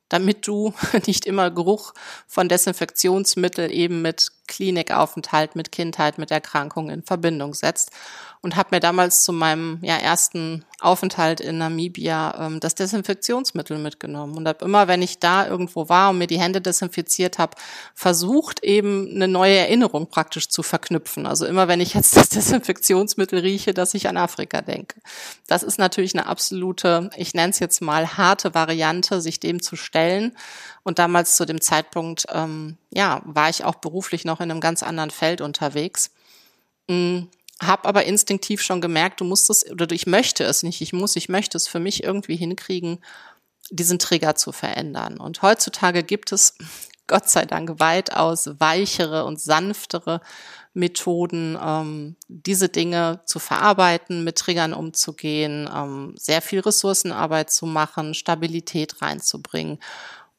damit 0.10 0.48
du 0.48 0.74
nicht 1.08 1.26
immer 1.26 1.52
Geruch 1.52 1.94
von 2.28 2.50
Desinfektionsmittel 2.50 3.72
eben 3.72 4.02
mit 4.02 4.32
Klinikaufenthalt, 4.50 5.56
mit 5.56 5.72
Kindheit, 5.72 6.18
mit 6.18 6.32
Erkrankungen 6.32 6.89
in 6.89 7.03
Verbindung 7.03 7.53
setzt. 7.53 7.91
Und 8.41 8.56
habe 8.56 8.70
mir 8.72 8.79
damals 8.79 9.24
zu 9.24 9.34
meinem 9.34 9.79
ja, 9.82 9.98
ersten 9.98 10.63
Aufenthalt 10.79 11.41
in 11.41 11.58
Namibia 11.58 12.36
ähm, 12.39 12.62
das 12.62 12.74
Desinfektionsmittel 12.74 13.77
mitgenommen. 13.77 14.38
Und 14.38 14.48
habe 14.48 14.63
immer, 14.63 14.88
wenn 14.88 15.01
ich 15.01 15.20
da 15.20 15.46
irgendwo 15.46 15.89
war 15.89 16.12
und 16.12 16.20
mir 16.20 16.27
die 16.27 16.39
Hände 16.39 16.62
desinfiziert 16.62 17.38
habe, 17.38 17.58
versucht 17.94 18.63
eben 18.63 19.10
eine 19.13 19.27
neue 19.27 19.58
Erinnerung 19.58 20.10
praktisch 20.10 20.48
zu 20.48 20.63
verknüpfen. 20.63 21.25
Also 21.25 21.46
immer, 21.46 21.68
wenn 21.68 21.82
ich 21.82 21.94
jetzt 21.94 22.15
das 22.18 22.29
Desinfektionsmittel 22.29 23.39
rieche, 23.39 23.74
dass 23.74 23.94
ich 23.94 24.08
an 24.08 24.15
Afrika 24.15 24.62
denke. 24.62 25.01
Das 25.48 25.62
ist 25.62 25.77
natürlich 25.77 26.15
eine 26.15 26.25
absolute, 26.25 27.10
ich 27.18 27.34
nenne 27.34 27.51
es 27.51 27.60
jetzt 27.60 27.82
mal 27.82 28.18
harte 28.18 28.53
Variante, 28.53 29.20
sich 29.20 29.41
dem 29.41 29.62
zu 29.62 29.75
stellen. 29.75 30.36
Und 30.84 30.98
damals 30.98 31.36
zu 31.36 31.46
dem 31.46 31.62
Zeitpunkt, 31.62 32.25
ähm, 32.32 32.77
ja, 32.89 33.22
war 33.25 33.50
ich 33.50 33.63
auch 33.63 33.75
beruflich 33.75 34.25
noch 34.25 34.38
in 34.39 34.51
einem 34.51 34.62
ganz 34.62 34.84
anderen 34.84 35.12
Feld 35.12 35.41
unterwegs. 35.41 36.12
Mhm 36.88 37.29
habe 37.62 37.88
aber 37.88 38.05
instinktiv 38.05 38.62
schon 38.62 38.81
gemerkt, 38.81 39.19
du 39.19 39.25
musst 39.25 39.50
es 39.50 39.69
oder 39.69 39.91
ich 39.91 40.08
möchte 40.08 40.43
es 40.43 40.63
nicht, 40.63 40.81
ich 40.81 40.93
muss, 40.93 41.15
ich 41.15 41.29
möchte 41.29 41.58
es 41.58 41.67
für 41.67 41.79
mich 41.79 42.03
irgendwie 42.03 42.36
hinkriegen, 42.36 43.00
diesen 43.69 44.00
Trigger 44.00 44.36
zu 44.36 44.51
verändern. 44.51 45.17
Und 45.19 45.41
heutzutage 45.41 46.03
gibt 46.03 46.31
es 46.31 46.55
Gott 47.08 47.27
sei 47.27 47.46
Dank 47.46 47.79
weitaus 47.79 48.50
weichere 48.60 49.25
und 49.25 49.41
sanftere 49.41 50.22
Methoden, 50.74 51.58
ähm, 51.62 52.15
diese 52.27 52.69
Dinge 52.69 53.22
zu 53.25 53.39
verarbeiten, 53.39 54.24
mit 54.24 54.38
Triggern 54.38 54.74
umzugehen, 54.74 55.67
ähm, 55.74 56.13
sehr 56.17 56.43
viel 56.43 56.60
Ressourcenarbeit 56.60 57.51
zu 57.51 57.65
machen, 57.65 58.13
Stabilität 58.13 59.01
reinzubringen. 59.01 59.79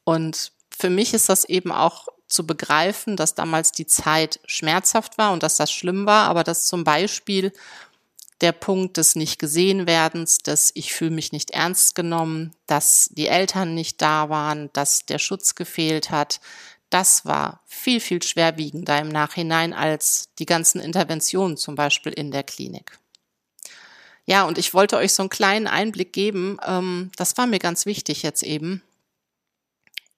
Und 0.04 0.52
für 0.70 0.90
mich 0.90 1.12
ist 1.12 1.28
das 1.28 1.44
eben 1.44 1.72
auch 1.72 2.06
zu 2.30 2.46
begreifen, 2.46 3.16
dass 3.16 3.34
damals 3.34 3.72
die 3.72 3.86
Zeit 3.86 4.40
schmerzhaft 4.46 5.18
war 5.18 5.32
und 5.32 5.42
dass 5.42 5.56
das 5.56 5.70
schlimm 5.70 6.06
war, 6.06 6.28
aber 6.28 6.44
dass 6.44 6.66
zum 6.66 6.84
Beispiel 6.84 7.52
der 8.40 8.52
Punkt 8.52 8.96
des 8.96 9.16
nicht 9.16 9.38
gesehen 9.38 9.86
werdens, 9.86 10.38
dass 10.38 10.70
ich 10.74 10.94
fühle 10.94 11.10
mich 11.10 11.32
nicht 11.32 11.50
ernst 11.50 11.94
genommen, 11.94 12.54
dass 12.66 13.10
die 13.12 13.26
Eltern 13.26 13.74
nicht 13.74 14.00
da 14.00 14.30
waren, 14.30 14.70
dass 14.72 15.04
der 15.04 15.18
Schutz 15.18 15.54
gefehlt 15.54 16.10
hat, 16.10 16.40
das 16.90 17.24
war 17.24 17.60
viel, 17.66 18.00
viel 18.00 18.22
schwerwiegender 18.22 18.98
im 18.98 19.08
Nachhinein 19.08 19.72
als 19.72 20.28
die 20.38 20.46
ganzen 20.46 20.80
Interventionen 20.80 21.56
zum 21.56 21.76
Beispiel 21.76 22.12
in 22.12 22.32
der 22.32 22.42
Klinik. 22.42 22.98
Ja, 24.26 24.44
und 24.44 24.58
ich 24.58 24.74
wollte 24.74 24.96
euch 24.96 25.12
so 25.12 25.22
einen 25.22 25.30
kleinen 25.30 25.66
Einblick 25.66 26.12
geben. 26.12 26.58
Ähm, 26.66 27.10
das 27.16 27.36
war 27.36 27.46
mir 27.46 27.58
ganz 27.58 27.86
wichtig 27.86 28.22
jetzt 28.22 28.42
eben, 28.42 28.82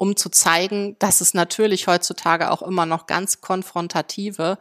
um 0.02 0.16
zu 0.16 0.30
zeigen, 0.30 0.96
dass 0.98 1.20
es 1.20 1.32
natürlich 1.32 1.86
heutzutage 1.86 2.50
auch 2.50 2.60
immer 2.62 2.86
noch 2.86 3.06
ganz 3.06 3.40
konfrontative 3.40 4.58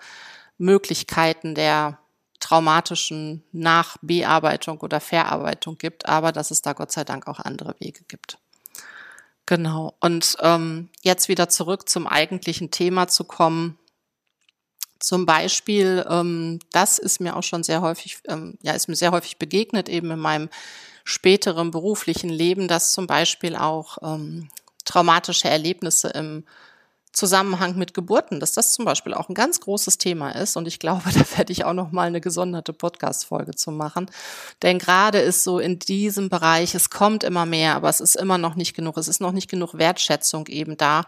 Möglichkeiten 0.59 1.55
der 1.55 1.97
traumatischen 2.39 3.43
Nachbearbeitung 3.51 4.79
oder 4.81 4.99
Verarbeitung 4.99 5.79
gibt, 5.79 6.05
aber 6.05 6.31
dass 6.31 6.51
es 6.51 6.61
da 6.61 6.73
Gott 6.73 6.91
sei 6.91 7.05
Dank 7.05 7.25
auch 7.25 7.39
andere 7.39 7.73
Wege 7.79 8.03
gibt. 8.07 8.37
Genau. 9.47 9.95
Und 9.99 10.37
ähm, 10.41 10.89
jetzt 11.01 11.27
wieder 11.27 11.49
zurück 11.49 11.89
zum 11.89 12.05
eigentlichen 12.05 12.69
Thema 12.69 13.07
zu 13.07 13.23
kommen. 13.23 13.79
Zum 14.99 15.25
Beispiel, 15.25 16.05
ähm, 16.07 16.59
das 16.71 16.99
ist 16.99 17.19
mir 17.19 17.35
auch 17.35 17.41
schon 17.41 17.63
sehr 17.63 17.81
häufig, 17.81 18.19
ähm, 18.27 18.59
ja, 18.61 18.73
ist 18.73 18.89
mir 18.89 18.95
sehr 18.95 19.11
häufig 19.11 19.39
begegnet, 19.39 19.89
eben 19.89 20.11
in 20.11 20.19
meinem 20.19 20.49
späteren 21.03 21.71
beruflichen 21.71 22.29
Leben, 22.29 22.67
dass 22.67 22.93
zum 22.93 23.07
Beispiel 23.07 23.55
auch 23.55 23.97
ähm, 24.03 24.47
traumatische 24.91 25.49
Erlebnisse 25.49 26.09
im 26.09 26.43
Zusammenhang 27.13 27.77
mit 27.77 27.93
Geburten, 27.93 28.39
dass 28.39 28.53
das 28.53 28.71
zum 28.71 28.85
Beispiel 28.85 29.13
auch 29.13 29.27
ein 29.27 29.35
ganz 29.35 29.59
großes 29.59 29.97
Thema 29.97 30.31
ist. 30.31 30.55
Und 30.55 30.67
ich 30.67 30.79
glaube, 30.79 31.03
da 31.13 31.37
werde 31.37 31.51
ich 31.51 31.65
auch 31.65 31.73
noch 31.73 31.91
mal 31.91 32.07
eine 32.07 32.21
gesonderte 32.21 32.73
Podcast-Folge 32.73 33.53
zu 33.55 33.71
machen. 33.71 34.09
Denn 34.61 34.79
gerade 34.79 35.19
ist 35.19 35.43
so 35.43 35.59
in 35.59 35.79
diesem 35.79 36.29
Bereich, 36.29 36.73
es 36.73 36.89
kommt 36.89 37.23
immer 37.23 37.45
mehr, 37.45 37.75
aber 37.75 37.89
es 37.89 37.99
ist 37.99 38.15
immer 38.15 38.37
noch 38.37 38.55
nicht 38.55 38.73
genug. 38.75 38.97
Es 38.97 39.07
ist 39.07 39.19
noch 39.19 39.33
nicht 39.33 39.49
genug 39.49 39.73
Wertschätzung 39.73 40.47
eben 40.47 40.77
da, 40.77 41.03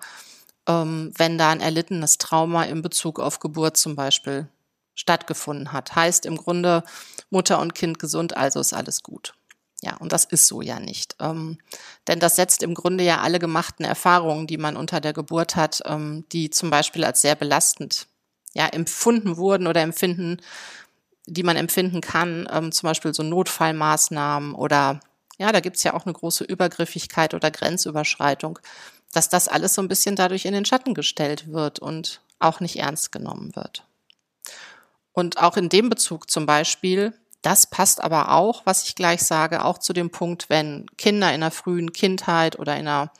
ähm, 0.67 1.13
wenn 1.17 1.37
da 1.37 1.49
ein 1.49 1.61
erlittenes 1.61 2.17
Trauma 2.17 2.63
in 2.63 2.81
Bezug 2.81 3.19
auf 3.19 3.39
Geburt 3.39 3.77
zum 3.77 3.95
Beispiel 3.95 4.47
stattgefunden 4.95 5.71
hat. 5.71 5.95
Heißt 5.95 6.25
im 6.25 6.37
Grunde 6.37 6.83
Mutter 7.29 7.59
und 7.59 7.75
Kind 7.75 7.97
gesund, 7.97 8.35
also 8.35 8.59
ist 8.59 8.73
alles 8.73 9.03
gut. 9.03 9.33
Ja, 9.83 9.97
und 9.97 10.13
das 10.13 10.23
ist 10.23 10.47
so 10.47 10.61
ja 10.61 10.79
nicht. 10.79 11.17
Ähm, 11.19 11.57
denn 12.07 12.21
das 12.21 12.37
setzt 12.37 12.63
im 12.63 12.73
Grunde 12.73 13.03
ja 13.03 13.19
alle 13.19 13.37
gemachten 13.37 13.83
Erfahrungen, 13.85 14.47
die 14.47 14.57
man 14.57 14.77
unter 14.77 15.01
der 15.01 15.11
Geburt 15.11 15.57
hat, 15.57 15.81
ähm, 15.85 16.23
die 16.31 16.49
zum 16.49 16.69
Beispiel 16.69 17.03
als 17.03 17.21
sehr 17.21 17.35
belastend 17.35 18.07
ja, 18.53 18.67
empfunden 18.67 19.35
wurden 19.35 19.67
oder 19.67 19.81
empfinden, 19.81 20.37
die 21.25 21.43
man 21.43 21.57
empfinden 21.57 21.99
kann, 21.99 22.47
ähm, 22.49 22.71
zum 22.71 22.87
Beispiel 22.87 23.13
so 23.13 23.23
Notfallmaßnahmen 23.23 24.55
oder 24.55 25.01
ja, 25.37 25.51
da 25.51 25.59
gibt's 25.59 25.83
ja 25.83 25.93
auch 25.95 26.05
eine 26.05 26.13
große 26.13 26.45
Übergriffigkeit 26.45 27.33
oder 27.33 27.51
Grenzüberschreitung, 27.51 28.59
dass 29.11 29.27
das 29.27 29.49
alles 29.49 29.73
so 29.73 29.81
ein 29.81 29.89
bisschen 29.89 30.15
dadurch 30.15 30.45
in 30.45 30.53
den 30.53 30.63
Schatten 30.63 30.93
gestellt 30.93 31.51
wird 31.51 31.79
und 31.79 32.21
auch 32.39 32.61
nicht 32.61 32.77
ernst 32.79 33.11
genommen 33.11 33.53
wird. 33.53 33.85
Und 35.11 35.39
auch 35.39 35.57
in 35.57 35.67
dem 35.67 35.89
Bezug 35.89 36.29
zum 36.29 36.45
Beispiel 36.45 37.13
das 37.43 37.67
passt 37.67 38.01
aber 38.01 38.31
auch, 38.31 38.65
was 38.65 38.83
ich 38.85 38.95
gleich 38.95 39.21
sage, 39.21 39.65
auch 39.65 39.77
zu 39.77 39.91
dem 39.91 40.09
Punkt, 40.09 40.49
wenn 40.49 40.85
Kinder 40.97 41.33
in 41.33 41.41
der 41.41 41.51
frühen 41.51 41.91
Kindheit 41.91 42.57
oder 42.57 42.77
in 42.77 42.85
der 42.85 43.11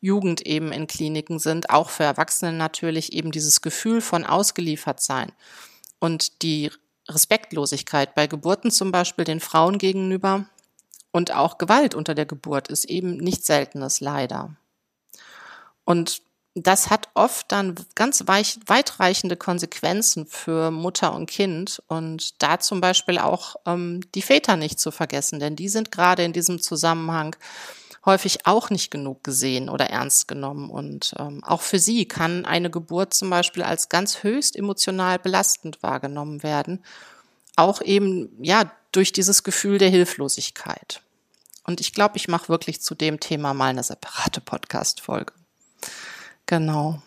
Jugend 0.00 0.42
eben 0.46 0.70
in 0.70 0.86
Kliniken 0.86 1.38
sind, 1.38 1.70
auch 1.70 1.88
für 1.88 2.04
Erwachsene 2.04 2.52
natürlich 2.52 3.14
eben 3.14 3.32
dieses 3.32 3.62
Gefühl 3.62 4.02
von 4.02 4.24
ausgeliefert 4.24 5.00
sein 5.00 5.32
und 5.98 6.42
die 6.42 6.70
Respektlosigkeit 7.08 8.14
bei 8.14 8.26
Geburten 8.26 8.70
zum 8.70 8.92
Beispiel 8.92 9.24
den 9.24 9.40
Frauen 9.40 9.78
gegenüber 9.78 10.44
und 11.10 11.32
auch 11.32 11.56
Gewalt 11.56 11.94
unter 11.94 12.14
der 12.14 12.26
Geburt 12.26 12.68
ist 12.68 12.84
eben 12.84 13.16
nicht 13.16 13.46
seltenes 13.46 14.00
leider. 14.00 14.54
Und 15.84 16.22
das 16.66 16.90
hat 16.90 17.08
oft 17.14 17.50
dann 17.52 17.74
ganz 17.94 18.26
weich, 18.26 18.58
weitreichende 18.66 19.36
Konsequenzen 19.36 20.26
für 20.26 20.70
Mutter 20.70 21.14
und 21.14 21.26
Kind 21.26 21.82
und 21.86 22.42
da 22.42 22.58
zum 22.58 22.80
Beispiel 22.80 23.18
auch 23.18 23.56
ähm, 23.66 24.00
die 24.14 24.22
Väter 24.22 24.56
nicht 24.56 24.80
zu 24.80 24.90
vergessen, 24.90 25.40
denn 25.40 25.56
die 25.56 25.68
sind 25.68 25.90
gerade 25.90 26.24
in 26.24 26.32
diesem 26.32 26.60
Zusammenhang 26.60 27.36
häufig 28.04 28.46
auch 28.46 28.70
nicht 28.70 28.90
genug 28.90 29.22
gesehen 29.24 29.68
oder 29.68 29.90
ernst 29.90 30.28
genommen. 30.28 30.70
Und 30.70 31.14
ähm, 31.18 31.44
auch 31.44 31.60
für 31.60 31.78
sie 31.78 32.06
kann 32.06 32.44
eine 32.44 32.70
Geburt 32.70 33.14
zum 33.14 33.30
Beispiel 33.30 33.62
als 33.62 33.88
ganz 33.88 34.22
höchst 34.22 34.56
emotional 34.56 35.18
belastend 35.18 35.82
wahrgenommen 35.82 36.42
werden. 36.42 36.82
Auch 37.56 37.82
eben, 37.82 38.30
ja, 38.42 38.70
durch 38.92 39.12
dieses 39.12 39.42
Gefühl 39.44 39.78
der 39.78 39.90
Hilflosigkeit. 39.90 41.02
Und 41.64 41.80
ich 41.80 41.92
glaube, 41.92 42.16
ich 42.16 42.26
mache 42.26 42.48
wirklich 42.48 42.80
zu 42.80 42.94
dem 42.94 43.20
Thema 43.20 43.54
mal 43.54 43.68
eine 43.68 43.82
separate 43.82 44.40
Podcast-Folge. 44.40 45.32
Genau. 46.50 47.00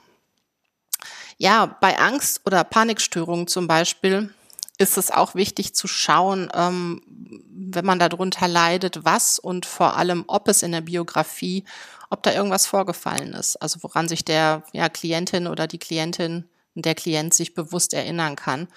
Ja, 1.38 1.66
bei 1.66 2.00
Angst 2.00 2.40
oder 2.46 2.64
Panikstörungen 2.64 3.48
zum 3.48 3.68
Beispiel 3.68 4.34
ist 4.78 4.98
es 4.98 5.12
auch 5.12 5.36
wichtig 5.36 5.76
zu 5.76 5.86
schauen, 5.86 6.50
ähm, 6.54 7.02
wenn 7.50 7.86
man 7.86 8.00
darunter 8.00 8.48
leidet, 8.48 9.04
was 9.04 9.40
und 9.40 9.66
vor 9.66 9.98
allem, 9.98 10.24
ob 10.28 10.48
es 10.48 10.64
in 10.64 10.72
der 10.72 10.80
Biografie, 10.80 11.66
ob 12.10 12.24
da 12.24 12.32
irgendwas 12.32 12.68
vorgefallen 12.68 13.34
ist. 13.34 13.58
Also 13.58 13.84
woran 13.84 14.08
sich 14.08 14.24
der 14.24 14.64
ja, 14.72 14.88
Klientin 14.88 15.48
oder 15.48 15.68
die 15.68 15.78
Klientin, 15.78 16.48
der 16.74 16.96
Klient 16.96 17.34
sich 17.34 17.54
bewusst 17.54 17.94
erinnern 17.94 18.38
kann, 18.38 18.70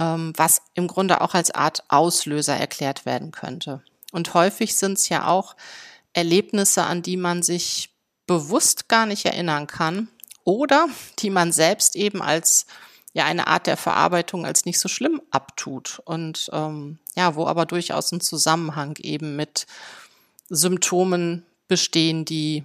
ähm, 0.00 0.32
was 0.36 0.62
im 0.74 0.88
Grunde 0.88 1.20
auch 1.20 1.34
als 1.34 1.52
Art 1.52 1.84
Auslöser 1.86 2.56
erklärt 2.56 3.06
werden 3.06 3.30
könnte. 3.30 3.84
Und 4.10 4.34
häufig 4.34 4.76
sind 4.76 4.98
es 4.98 5.08
ja 5.08 5.28
auch 5.28 5.54
Erlebnisse, 6.12 6.82
an 6.82 7.02
die 7.02 7.16
man 7.16 7.44
sich 7.44 7.91
bewusst 8.32 8.88
gar 8.88 9.06
nicht 9.06 9.26
erinnern 9.26 9.66
kann 9.66 10.08
oder 10.44 10.88
die 11.18 11.30
man 11.30 11.52
selbst 11.52 11.96
eben 11.96 12.22
als 12.22 12.66
ja 13.12 13.24
eine 13.24 13.46
Art 13.46 13.66
der 13.66 13.76
Verarbeitung 13.76 14.46
als 14.46 14.64
nicht 14.64 14.80
so 14.80 14.88
schlimm 14.88 15.20
abtut 15.30 16.00
und 16.04 16.48
ähm, 16.52 16.98
ja, 17.14 17.34
wo 17.34 17.46
aber 17.46 17.66
durchaus 17.66 18.10
ein 18.12 18.20
Zusammenhang 18.20 18.96
eben 18.98 19.36
mit 19.36 19.66
Symptomen 20.48 21.44
bestehen, 21.68 22.24
die 22.24 22.64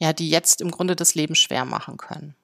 ja, 0.00 0.12
die 0.12 0.28
jetzt 0.28 0.60
im 0.60 0.70
Grunde 0.70 0.96
das 0.96 1.14
Leben 1.14 1.34
schwer 1.34 1.64
machen 1.64 1.96
können. 1.96 2.34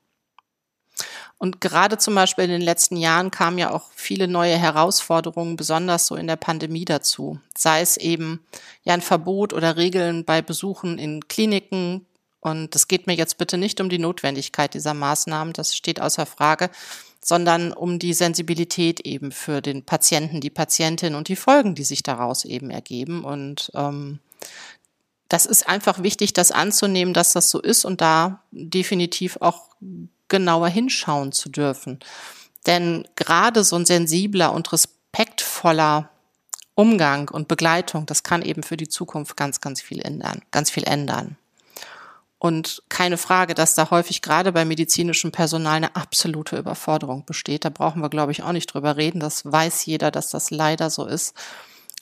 Und 1.38 1.60
gerade 1.60 1.96
zum 1.96 2.14
Beispiel 2.14 2.44
in 2.44 2.50
den 2.50 2.60
letzten 2.60 2.96
Jahren 2.96 3.30
kamen 3.30 3.56
ja 3.56 3.70
auch 3.70 3.90
viele 3.94 4.28
neue 4.28 4.56
Herausforderungen, 4.56 5.56
besonders 5.56 6.06
so 6.06 6.14
in 6.16 6.26
der 6.26 6.36
Pandemie 6.36 6.84
dazu. 6.84 7.40
Sei 7.56 7.80
es 7.80 7.96
eben 7.96 8.44
ja 8.82 8.92
ein 8.92 9.00
Verbot 9.00 9.54
oder 9.54 9.76
Regeln 9.76 10.24
bei 10.26 10.42
Besuchen 10.42 10.98
in 10.98 11.26
Kliniken. 11.28 12.06
Und 12.40 12.74
es 12.74 12.88
geht 12.88 13.06
mir 13.06 13.14
jetzt 13.14 13.38
bitte 13.38 13.58
nicht 13.58 13.80
um 13.80 13.88
die 13.88 13.98
Notwendigkeit 13.98 14.74
dieser 14.74 14.94
Maßnahmen, 14.94 15.52
das 15.52 15.76
steht 15.76 16.00
außer 16.00 16.26
Frage, 16.26 16.70
sondern 17.22 17.72
um 17.72 17.98
die 17.98 18.14
Sensibilität 18.14 19.00
eben 19.00 19.30
für 19.30 19.60
den 19.60 19.84
Patienten, 19.84 20.40
die 20.40 20.50
Patientin 20.50 21.14
und 21.14 21.28
die 21.28 21.36
Folgen, 21.36 21.74
die 21.74 21.84
sich 21.84 22.02
daraus 22.02 22.46
eben 22.46 22.70
ergeben. 22.70 23.24
Und 23.24 23.70
ähm, 23.74 24.20
das 25.28 25.44
ist 25.46 25.68
einfach 25.68 26.02
wichtig, 26.02 26.32
das 26.32 26.50
anzunehmen, 26.50 27.12
dass 27.12 27.32
das 27.34 27.50
so 27.50 27.60
ist 27.60 27.84
und 27.84 28.00
da 28.00 28.42
definitiv 28.50 29.36
auch 29.40 29.68
genauer 30.28 30.68
hinschauen 30.68 31.32
zu 31.32 31.50
dürfen. 31.50 32.00
Denn 32.66 33.06
gerade 33.16 33.64
so 33.64 33.76
ein 33.76 33.86
sensibler 33.86 34.52
und 34.52 34.72
respektvoller 34.72 36.10
Umgang 36.74 37.28
und 37.28 37.48
Begleitung, 37.48 38.06
das 38.06 38.22
kann 38.22 38.42
eben 38.42 38.62
für 38.62 38.76
die 38.76 38.88
Zukunft 38.88 39.36
ganz, 39.36 39.60
ganz 39.60 39.82
viel 39.82 40.00
ändern, 40.00 40.40
ganz 40.50 40.70
viel 40.70 40.84
ändern. 40.84 41.36
Und 42.40 42.82
keine 42.88 43.18
Frage, 43.18 43.52
dass 43.52 43.74
da 43.74 43.90
häufig 43.90 44.22
gerade 44.22 44.52
bei 44.52 44.64
medizinischem 44.64 45.30
Personal 45.30 45.76
eine 45.76 45.94
absolute 45.94 46.56
Überforderung 46.56 47.26
besteht. 47.26 47.66
Da 47.66 47.68
brauchen 47.68 48.00
wir, 48.00 48.08
glaube 48.08 48.32
ich, 48.32 48.42
auch 48.42 48.52
nicht 48.52 48.72
drüber 48.72 48.96
reden. 48.96 49.20
Das 49.20 49.44
weiß 49.44 49.84
jeder, 49.84 50.10
dass 50.10 50.30
das 50.30 50.50
leider 50.50 50.88
so 50.88 51.04
ist. 51.04 51.34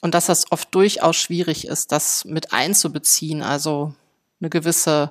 Und 0.00 0.14
dass 0.14 0.26
das 0.26 0.52
oft 0.52 0.72
durchaus 0.72 1.16
schwierig 1.16 1.66
ist, 1.66 1.90
das 1.90 2.24
mit 2.24 2.52
einzubeziehen. 2.52 3.42
Also 3.42 3.94
eine 4.40 4.48
gewisse 4.48 5.10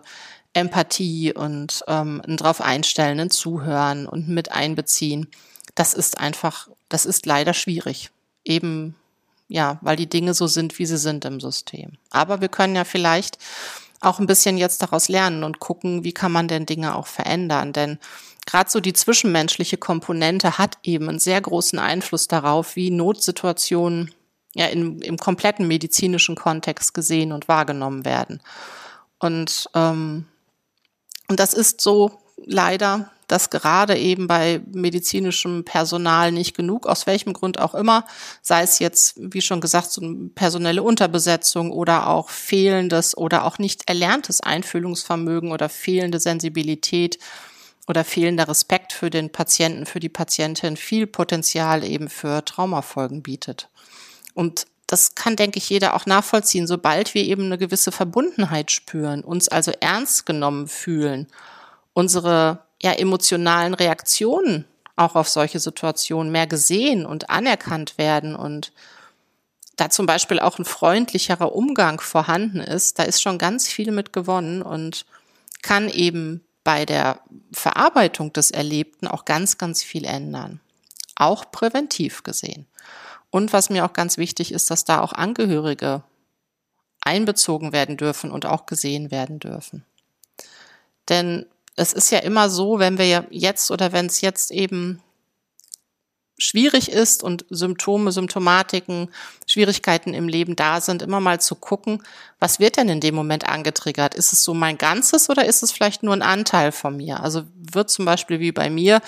Empathie 0.53 1.33
und 1.33 1.83
ähm, 1.89 2.21
ein 2.25 2.37
drauf 2.37 2.61
einstellen, 2.61 3.19
ein 3.19 3.29
Zuhören 3.29 4.07
und 4.07 4.29
mit 4.29 4.53
einbeziehen. 4.53 5.27
Das 5.75 5.93
ist 5.93 6.17
einfach, 6.17 6.69
das 6.87 7.05
ist 7.05 7.25
leider 7.25 7.53
schwierig. 7.53 8.11
Eben, 8.45 8.95
ja, 9.49 9.77
weil 9.81 9.97
die 9.97 10.07
Dinge 10.07 10.33
so 10.33 10.47
sind, 10.47 10.79
wie 10.79 10.85
sie 10.85 10.97
sind 10.97 11.25
im 11.25 11.41
System. 11.41 11.97
Aber 12.11 12.39
wir 12.39 12.47
können 12.47 12.77
ja 12.77 12.85
vielleicht 12.85 13.39
auch 14.01 14.19
ein 14.19 14.27
bisschen 14.27 14.57
jetzt 14.57 14.81
daraus 14.81 15.09
lernen 15.09 15.43
und 15.43 15.59
gucken, 15.59 16.03
wie 16.03 16.13
kann 16.13 16.31
man 16.31 16.47
denn 16.47 16.65
Dinge 16.65 16.95
auch 16.95 17.07
verändern. 17.07 17.73
Denn 17.73 17.97
gerade 18.45 18.69
so 18.69 18.79
die 18.79 18.93
zwischenmenschliche 18.93 19.77
Komponente 19.77 20.57
hat 20.57 20.77
eben 20.83 21.09
einen 21.09 21.19
sehr 21.19 21.41
großen 21.41 21.79
Einfluss 21.79 22.27
darauf, 22.27 22.75
wie 22.75 22.91
Notsituationen 22.91 24.13
ja 24.53 24.67
in, 24.67 25.01
im 25.01 25.17
kompletten 25.17 25.67
medizinischen 25.67 26.35
Kontext 26.35 26.93
gesehen 26.93 27.31
und 27.31 27.47
wahrgenommen 27.47 28.05
werden. 28.05 28.41
Und, 29.19 29.69
ähm, 29.73 30.25
und 31.27 31.39
das 31.39 31.53
ist 31.53 31.81
so 31.81 32.19
leider 32.45 33.11
dass 33.27 33.49
gerade 33.49 33.97
eben 33.97 34.27
bei 34.27 34.61
medizinischem 34.71 35.65
Personal 35.65 36.31
nicht 36.31 36.55
genug, 36.55 36.87
aus 36.87 37.07
welchem 37.07 37.33
Grund 37.33 37.59
auch 37.59 37.75
immer, 37.75 38.05
sei 38.41 38.63
es 38.63 38.79
jetzt, 38.79 39.15
wie 39.17 39.41
schon 39.41 39.61
gesagt, 39.61 39.91
so 39.91 40.01
eine 40.01 40.29
personelle 40.29 40.81
Unterbesetzung 40.81 41.71
oder 41.71 42.07
auch 42.07 42.29
fehlendes 42.29 43.17
oder 43.17 43.43
auch 43.43 43.59
nicht 43.59 43.89
erlerntes 43.89 44.41
Einfühlungsvermögen 44.41 45.51
oder 45.51 45.67
fehlende 45.67 46.19
Sensibilität 46.19 47.19
oder 47.87 48.03
fehlender 48.03 48.47
Respekt 48.47 48.93
für 48.93 49.09
den 49.09 49.31
Patienten, 49.31 49.85
für 49.85 49.99
die 49.99 50.09
Patientin 50.09 50.77
viel 50.77 51.07
Potenzial 51.07 51.83
eben 51.83 52.09
für 52.09 52.43
Traumafolgen 52.43 53.23
bietet. 53.23 53.69
Und 54.33 54.67
das 54.87 55.15
kann, 55.15 55.35
denke 55.35 55.57
ich, 55.57 55.69
jeder 55.69 55.95
auch 55.95 56.05
nachvollziehen, 56.05 56.65
sobald 56.65 57.13
wir 57.13 57.23
eben 57.23 57.45
eine 57.45 57.57
gewisse 57.57 57.91
Verbundenheit 57.91 58.71
spüren, 58.71 59.21
uns 59.21 59.49
also 59.49 59.71
ernst 59.81 60.25
genommen 60.25 60.67
fühlen, 60.67 61.27
unsere 61.93 62.66
ja, 62.81 62.93
emotionalen 62.93 63.73
Reaktionen 63.73 64.65
auch 64.95 65.15
auf 65.15 65.29
solche 65.29 65.59
Situationen 65.59 66.31
mehr 66.31 66.47
gesehen 66.47 67.05
und 67.05 67.29
anerkannt 67.29 67.97
werden 67.97 68.35
und 68.35 68.71
da 69.75 69.91
zum 69.91 70.07
Beispiel 70.07 70.39
auch 70.39 70.57
ein 70.57 70.65
freundlicherer 70.65 71.53
Umgang 71.53 72.01
vorhanden 72.01 72.59
ist, 72.59 72.97
da 72.97 73.03
ist 73.03 73.21
schon 73.21 73.37
ganz 73.37 73.67
viel 73.67 73.91
mit 73.91 74.11
gewonnen 74.11 74.63
und 74.63 75.05
kann 75.61 75.87
eben 75.87 76.43
bei 76.63 76.85
der 76.85 77.21
Verarbeitung 77.53 78.33
des 78.33 78.51
Erlebten 78.51 79.07
auch 79.07 79.23
ganz, 79.23 79.57
ganz 79.57 79.83
viel 79.83 80.03
ändern. 80.03 80.59
Auch 81.15 81.51
präventiv 81.51 82.23
gesehen. 82.23 82.65
Und 83.29 83.53
was 83.53 83.69
mir 83.69 83.85
auch 83.85 83.93
ganz 83.93 84.17
wichtig 84.17 84.51
ist, 84.51 84.71
dass 84.71 84.83
da 84.83 84.99
auch 84.99 85.13
Angehörige 85.13 86.03
einbezogen 87.01 87.71
werden 87.71 87.97
dürfen 87.97 88.31
und 88.31 88.45
auch 88.45 88.65
gesehen 88.65 89.11
werden 89.11 89.39
dürfen. 89.39 89.85
Denn 91.07 91.45
es 91.77 91.93
ist 91.93 92.11
ja 92.11 92.19
immer 92.19 92.49
so, 92.49 92.79
wenn 92.79 92.97
wir 92.97 93.27
jetzt 93.29 93.71
oder 93.71 93.93
wenn 93.93 94.07
es 94.07 94.21
jetzt 94.21 94.51
eben 94.51 95.01
schwierig 96.39 96.91
ist 96.91 97.23
und 97.23 97.45
Symptome, 97.49 98.11
Symptomatiken, 98.11 99.09
Schwierigkeiten 99.47 100.13
im 100.13 100.27
Leben 100.27 100.55
da 100.55 100.81
sind, 100.81 101.01
immer 101.01 101.19
mal 101.19 101.39
zu 101.39 101.55
gucken, 101.55 102.03
was 102.39 102.59
wird 102.59 102.77
denn 102.77 102.89
in 102.89 102.99
dem 102.99 103.15
Moment 103.15 103.47
angetriggert? 103.47 104.13
Ist 104.13 104.33
es 104.33 104.43
so 104.43 104.53
mein 104.53 104.77
Ganzes 104.77 105.29
oder 105.29 105.45
ist 105.45 105.63
es 105.63 105.71
vielleicht 105.71 106.03
nur 106.03 106.13
ein 106.13 106.21
Anteil 106.21 106.71
von 106.71 106.97
mir? 106.97 107.21
Also 107.21 107.43
wird 107.55 107.89
zum 107.89 108.05
Beispiel 108.05 108.39
wie 108.39 108.51
bei 108.51 108.69
mir 108.69 109.01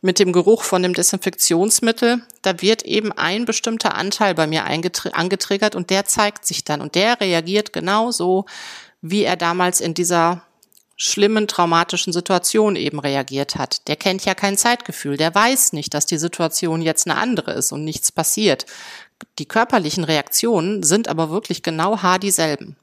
mit 0.00 0.20
dem 0.20 0.32
Geruch 0.32 0.62
von 0.62 0.82
dem 0.82 0.94
Desinfektionsmittel, 0.94 2.22
da 2.42 2.60
wird 2.62 2.82
eben 2.82 3.10
ein 3.12 3.46
bestimmter 3.46 3.96
Anteil 3.96 4.34
bei 4.34 4.46
mir 4.46 4.64
angetriggert 4.64 5.74
und 5.74 5.90
der 5.90 6.04
zeigt 6.04 6.46
sich 6.46 6.62
dann 6.62 6.80
und 6.80 6.94
der 6.94 7.20
reagiert 7.20 7.72
genauso, 7.72 8.46
wie 9.00 9.24
er 9.24 9.36
damals 9.36 9.80
in 9.80 9.94
dieser 9.94 10.42
schlimmen 10.96 11.46
traumatischen 11.46 12.12
Situation 12.12 12.74
eben 12.74 12.98
reagiert 12.98 13.56
hat. 13.56 13.86
Der 13.86 13.96
kennt 13.96 14.24
ja 14.24 14.34
kein 14.34 14.56
Zeitgefühl, 14.56 15.16
der 15.16 15.34
weiß 15.34 15.74
nicht, 15.74 15.92
dass 15.92 16.06
die 16.06 16.16
Situation 16.16 16.80
jetzt 16.80 17.06
eine 17.06 17.18
andere 17.18 17.52
ist 17.52 17.72
und 17.72 17.84
nichts 17.84 18.10
passiert. 18.10 18.64
Die 19.38 19.46
körperlichen 19.46 20.04
Reaktionen 20.04 20.82
sind 20.82 21.08
aber 21.08 21.30
wirklich 21.30 21.62
genau 21.62 22.02
haar 22.02 22.18
dieselben. 22.18 22.76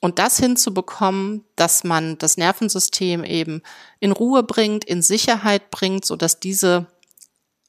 Und 0.00 0.18
das 0.18 0.38
hinzubekommen, 0.38 1.44
dass 1.56 1.84
man 1.84 2.18
das 2.18 2.36
Nervensystem 2.36 3.24
eben 3.24 3.62
in 3.98 4.12
Ruhe 4.12 4.42
bringt, 4.42 4.84
in 4.84 5.00
Sicherheit 5.00 5.70
bringt, 5.70 6.04
so 6.04 6.16
dass 6.16 6.38
diese 6.38 6.86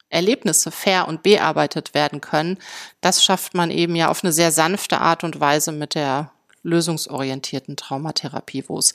Erlebnisse 0.10 0.72
fair 0.72 1.08
und 1.08 1.24
bearbeitet 1.24 1.94
werden 1.94 2.22
können, 2.22 2.58
das 3.02 3.24
schafft 3.24 3.54
man 3.54 3.72
eben 3.72 3.96
ja 3.96 4.10
auf 4.10 4.24
eine 4.24 4.34
sehr 4.34 4.52
sanfte 4.52 5.00
Art 5.00 5.24
und 5.24 5.40
Weise 5.40 5.72
mit 5.72 5.96
der 5.96 6.32
lösungsorientierten 6.63 7.78
Traumatherapie, 7.78 8.66
wo 8.68 8.78
es 8.78 8.94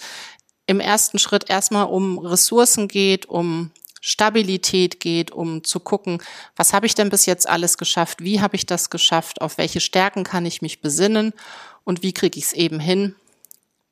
im 0.66 0.81
ersten 0.81 1.18
Schritt 1.18 1.51
erstmal 1.51 1.87
um 1.87 2.18
Ressourcen 2.18 2.88
geht, 2.88 3.27
um 3.27 3.70
Stabilität 4.01 5.01
geht, 5.01 5.31
um 5.31 5.62
zu 5.62 5.79
gucken, 5.79 6.20
was 6.57 6.72
habe 6.72 6.87
ich 6.87 6.94
denn 6.94 7.09
bis 7.09 7.25
jetzt 7.27 7.48
alles 7.48 7.79
geschafft, 7.79 8.22
wie 8.22 8.40
habe 8.40 8.57
ich 8.57 8.66
das 8.66 8.90
geschafft, 8.90 9.40
auf 9.40 9.59
welche 9.59 9.81
Stärken 9.81 10.25
kann 10.25 10.44
ich 10.44 10.61
mich 10.61 10.81
besinnen? 10.81 11.33
Und 11.85 12.03
wie 12.03 12.12
kriege 12.12 12.38
ich 12.38 12.46
es 12.46 12.53
eben 12.53 12.81
hin, 12.81 13.14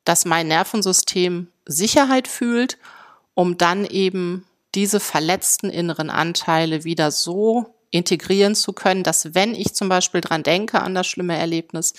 dass 0.03 0.25
mein 0.25 0.47
Nervensystem 0.47 1.47
Sicherheit 1.65 2.27
fühlt, 2.27 2.77
um 3.33 3.57
dann 3.57 3.85
eben 3.85 4.45
diese 4.75 4.99
verletzten 4.99 5.69
inneren 5.69 6.09
Anteile 6.09 6.83
wieder 6.83 7.11
so 7.11 7.73
integrieren 7.89 8.55
zu 8.55 8.73
können, 8.73 9.03
dass 9.03 9.33
wenn 9.33 9.53
ich 9.53 9.73
zum 9.73 9.89
Beispiel 9.89 10.21
dran 10.21 10.43
denke 10.43 10.81
an 10.81 10.95
das 10.95 11.07
schlimme 11.07 11.37
Erlebnis, 11.37 11.93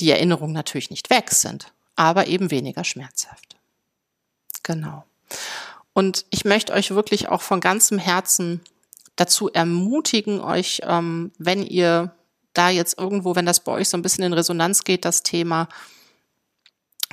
die 0.00 0.10
Erinnerungen 0.10 0.54
natürlich 0.54 0.90
nicht 0.90 1.10
weg 1.10 1.30
sind, 1.30 1.72
aber 2.00 2.28
eben 2.28 2.50
weniger 2.50 2.82
schmerzhaft. 2.82 3.56
Genau. 4.62 5.04
Und 5.92 6.24
ich 6.30 6.46
möchte 6.46 6.72
euch 6.72 6.92
wirklich 6.92 7.28
auch 7.28 7.42
von 7.42 7.60
ganzem 7.60 7.98
Herzen 7.98 8.62
dazu 9.16 9.50
ermutigen, 9.52 10.40
euch, 10.40 10.80
ähm, 10.84 11.30
wenn 11.36 11.62
ihr 11.62 12.14
da 12.54 12.70
jetzt 12.70 12.98
irgendwo, 12.98 13.36
wenn 13.36 13.44
das 13.44 13.60
bei 13.60 13.72
euch 13.72 13.90
so 13.90 13.98
ein 13.98 14.02
bisschen 14.02 14.24
in 14.24 14.32
Resonanz 14.32 14.84
geht, 14.84 15.04
das 15.04 15.22
Thema, 15.22 15.68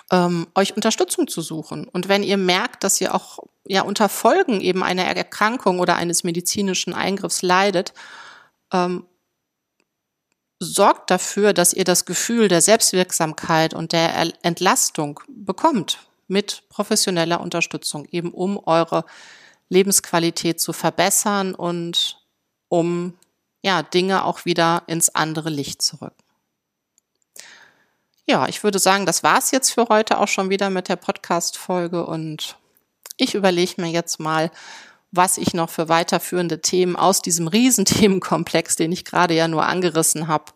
ähm, 0.10 0.47
euch 0.56 0.73
Unterstützung 0.73 1.28
zu 1.28 1.41
suchen. 1.41 1.86
Und 1.86 2.08
wenn 2.08 2.23
ihr 2.23 2.38
merkt, 2.38 2.86
dass 2.86 3.02
ihr 3.02 3.13
auch 3.13 3.39
ja 3.65 3.82
unter 3.82 4.08
Folgen 4.08 4.62
eben 4.62 4.84
einer 4.84 5.04
Erkrankung 5.04 5.82
oder 5.82 5.97
eines 5.97 6.23
medizinischen 6.23 6.93
Eingriffs 6.93 7.41
leidet, 7.41 7.93
ähm, 8.71 9.06
sorgt 10.60 11.12
dafür, 11.12 11.54
dass 11.54 11.74
ihr 11.74 11.84
das 11.84 12.06
Gefühl 12.06 12.48
der 12.48 12.62
Selbstwirksamkeit 12.62 13.74
und 13.74 13.91
der 13.91 14.34
Entlastung 14.43 15.20
bekommt 15.28 16.00
mit 16.28 16.63
professioneller 16.70 17.39
Unterstützung, 17.39 18.08
eben 18.12 18.32
um 18.32 18.60
eure 18.65 19.06
Lebensqualität 19.70 20.60
zu 20.60 20.74
verbessern 20.74 21.56
und 21.56 22.20
um 22.70 23.13
ja, 23.62 23.84
Dinge 23.84 24.26
auch 24.26 24.46
wieder 24.46 24.84
ins 24.88 25.13
andere 25.13 25.50
Licht 25.50 25.82
zu 25.82 25.98
rücken. 26.02 26.24
Ja, 28.26 28.48
ich 28.48 28.63
würde 28.63 28.80
sagen, 28.80 29.06
das 29.06 29.24
war's 29.24 29.52
jetzt 29.52 29.72
für 29.72 29.88
heute 29.88 30.20
auch 30.20 30.28
schon 30.28 30.50
wieder 30.50 30.70
mit 30.70 30.89
der 30.89 30.98
Podcast-Folge 30.98 32.06
und 32.06 32.58
ich 33.15 33.36
überlege 33.36 33.82
mir 33.82 33.89
jetzt 33.89 34.20
mal, 34.20 34.52
was 35.17 35.38
ich 35.38 35.53
noch 35.53 35.69
für 35.69 35.89
weiterführende 35.89 36.62
Themen 36.62 36.95
aus 36.95 37.21
diesem 37.21 37.47
Riesenthemenkomplex, 37.49 38.75
den 38.75 38.91
ich 38.91 39.03
gerade 39.03 39.34
ja 39.34 39.47
nur 39.47 39.65
angerissen 39.65 40.27
habe, 40.27 40.53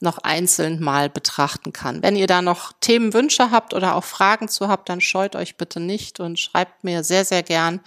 noch 0.00 0.18
einzeln 0.18 0.82
mal 0.82 1.10
betrachten 1.10 1.72
kann. 1.72 2.02
Wenn 2.02 2.16
ihr 2.16 2.26
da 2.26 2.42
noch 2.42 2.72
Themenwünsche 2.80 3.50
habt 3.50 3.74
oder 3.74 3.96
auch 3.96 4.04
Fragen 4.04 4.48
zu 4.48 4.68
habt, 4.68 4.88
dann 4.88 5.00
scheut 5.00 5.36
euch 5.36 5.56
bitte 5.56 5.78
nicht 5.78 6.20
und 6.20 6.38
schreibt 6.38 6.84
mir 6.84 7.04
sehr, 7.04 7.24
sehr 7.24 7.42
gern. 7.42 7.80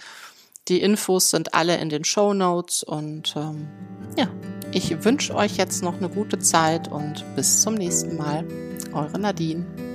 Die 0.68 0.80
Infos 0.80 1.30
sind 1.30 1.54
alle 1.54 1.76
in 1.76 1.90
den 1.90 2.04
Show 2.04 2.32
Notes 2.32 2.82
und 2.82 3.34
ähm, 3.36 3.68
ja, 4.16 4.28
ich 4.72 5.04
wünsche 5.04 5.34
euch 5.34 5.56
jetzt 5.56 5.82
noch 5.82 5.96
eine 5.96 6.08
gute 6.08 6.38
Zeit 6.38 6.88
und 6.88 7.24
bis 7.36 7.60
zum 7.60 7.74
nächsten 7.74 8.16
Mal. 8.16 8.46
Eure 8.92 9.18
Nadine. 9.18 9.93